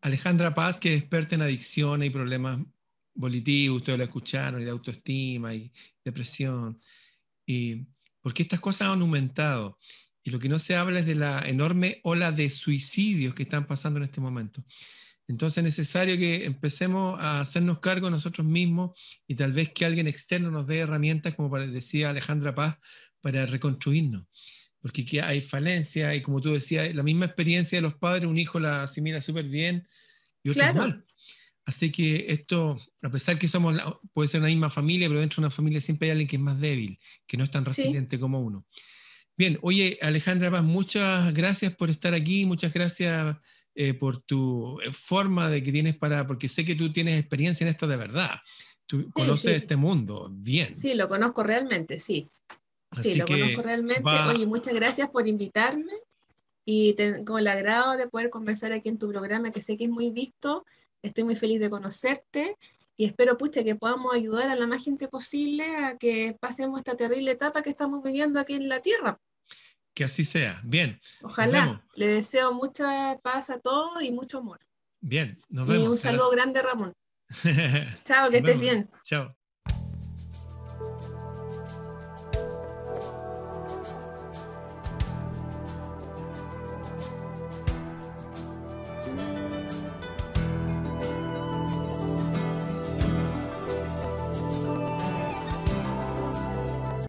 Alejandra 0.00 0.52
Paz, 0.52 0.80
que 0.80 0.94
es 0.94 1.00
experta 1.00 1.36
en 1.36 1.42
adicciones 1.42 2.08
y 2.08 2.10
problemas 2.10 2.58
volitivos, 3.14 3.76
ustedes 3.76 3.98
la 3.98 4.06
escucharon, 4.06 4.62
y 4.62 4.64
de 4.64 4.70
autoestima 4.70 5.54
y 5.54 5.70
depresión. 6.04 6.80
Y 7.46 7.86
porque 8.20 8.42
estas 8.42 8.58
cosas 8.58 8.88
han 8.88 9.00
aumentado. 9.00 9.78
Y 10.24 10.30
lo 10.30 10.38
que 10.38 10.48
no 10.48 10.58
se 10.58 10.76
habla 10.76 11.00
es 11.00 11.06
de 11.06 11.14
la 11.14 11.48
enorme 11.48 12.00
ola 12.04 12.32
de 12.32 12.48
suicidios 12.50 13.34
que 13.34 13.42
están 13.42 13.66
pasando 13.66 13.98
en 13.98 14.04
este 14.04 14.20
momento. 14.20 14.64
Entonces 15.28 15.58
es 15.58 15.64
necesario 15.64 16.16
que 16.16 16.44
empecemos 16.44 17.18
a 17.20 17.40
hacernos 17.40 17.78
cargo 17.78 18.10
nosotros 18.10 18.46
mismos 18.46 18.98
y 19.26 19.34
tal 19.34 19.52
vez 19.52 19.70
que 19.70 19.84
alguien 19.84 20.06
externo 20.06 20.50
nos 20.50 20.66
dé 20.66 20.78
herramientas, 20.78 21.34
como 21.34 21.56
decía 21.58 22.10
Alejandra 22.10 22.54
Paz, 22.54 22.76
para 23.20 23.46
reconstruirnos. 23.46 24.26
Porque 24.80 25.02
aquí 25.02 25.20
hay 25.20 25.40
falencia 25.40 26.14
y 26.14 26.22
como 26.22 26.40
tú 26.40 26.52
decías, 26.52 26.94
la 26.94 27.02
misma 27.02 27.26
experiencia 27.26 27.78
de 27.78 27.82
los 27.82 27.94
padres, 27.94 28.26
un 28.26 28.38
hijo 28.38 28.58
la 28.58 28.82
asimila 28.82 29.22
súper 29.22 29.44
bien 29.48 29.88
y 30.42 30.50
otro 30.50 30.74
mal. 30.74 31.04
Así 31.64 31.92
que 31.92 32.26
esto, 32.28 32.80
a 33.02 33.08
pesar 33.08 33.38
que 33.38 33.46
somos, 33.46 33.80
puede 34.12 34.28
ser 34.28 34.40
una 34.40 34.48
misma 34.48 34.70
familia, 34.70 35.08
pero 35.08 35.20
dentro 35.20 35.36
de 35.36 35.46
una 35.46 35.50
familia 35.50 35.80
siempre 35.80 36.08
hay 36.08 36.12
alguien 36.12 36.28
que 36.28 36.36
es 36.36 36.42
más 36.42 36.60
débil, 36.60 36.98
que 37.26 37.36
no 37.36 37.44
es 37.44 37.50
tan 37.50 37.64
resiliente 37.64 38.18
como 38.18 38.40
uno. 38.40 38.66
Bien, 39.36 39.58
oye 39.62 39.98
Alejandra 40.02 40.50
Paz, 40.50 40.62
muchas 40.62 41.32
gracias 41.32 41.74
por 41.74 41.90
estar 41.90 42.14
aquí, 42.14 42.44
muchas 42.44 42.72
gracias 42.72 43.36
eh, 43.74 43.94
por 43.94 44.18
tu 44.18 44.78
eh, 44.80 44.92
forma 44.92 45.48
de 45.48 45.62
que 45.62 45.72
tienes 45.72 45.96
para, 45.96 46.26
porque 46.26 46.48
sé 46.48 46.64
que 46.64 46.74
tú 46.74 46.92
tienes 46.92 47.18
experiencia 47.18 47.64
en 47.64 47.70
esto 47.70 47.86
de 47.86 47.96
verdad. 47.96 48.40
Tú 48.86 49.10
conoces 49.12 49.62
este 49.62 49.76
mundo 49.76 50.28
bien. 50.30 50.76
Sí, 50.76 50.94
lo 50.94 51.08
conozco 51.08 51.42
realmente, 51.42 51.98
sí. 51.98 52.28
sí, 53.02 53.14
lo 53.14 53.24
conozco 53.24 53.62
realmente. 53.62 54.10
Oye, 54.28 54.46
muchas 54.46 54.74
gracias 54.74 55.08
por 55.08 55.26
invitarme 55.26 55.94
y 56.66 56.92
tengo 56.92 57.38
el 57.38 57.48
agrado 57.48 57.96
de 57.96 58.08
poder 58.08 58.28
conversar 58.28 58.72
aquí 58.72 58.90
en 58.90 58.98
tu 58.98 59.08
programa, 59.08 59.50
que 59.50 59.62
sé 59.62 59.78
que 59.78 59.84
es 59.84 59.90
muy 59.90 60.10
visto. 60.10 60.66
Estoy 61.00 61.24
muy 61.24 61.36
feliz 61.36 61.58
de 61.58 61.70
conocerte 61.70 62.56
y 63.02 63.04
espero, 63.04 63.36
pucha, 63.36 63.64
que 63.64 63.74
podamos 63.74 64.14
ayudar 64.14 64.48
a 64.48 64.54
la 64.54 64.68
más 64.68 64.84
gente 64.84 65.08
posible 65.08 65.74
a 65.74 65.98
que 65.98 66.36
pasemos 66.38 66.78
esta 66.78 66.96
terrible 66.96 67.32
etapa 67.32 67.60
que 67.60 67.70
estamos 67.70 68.00
viviendo 68.00 68.38
aquí 68.38 68.52
en 68.52 68.68
la 68.68 68.78
Tierra. 68.78 69.18
Que 69.92 70.04
así 70.04 70.24
sea. 70.24 70.60
Bien. 70.62 71.00
Ojalá. 71.20 71.84
Le 71.96 72.06
deseo 72.06 72.54
mucha 72.54 73.18
paz 73.20 73.50
a 73.50 73.58
todos 73.58 74.00
y 74.04 74.12
mucho 74.12 74.38
amor. 74.38 74.60
Bien, 75.00 75.42
nos 75.48 75.66
vemos. 75.66 75.82
Y 75.82 75.86
un 75.88 75.98
saludo 75.98 76.30
grande, 76.30 76.62
Ramón. 76.62 76.94
Chao, 78.04 78.30
que 78.30 78.36
estés 78.36 78.60
bien. 78.60 78.88
Chao. 79.02 79.36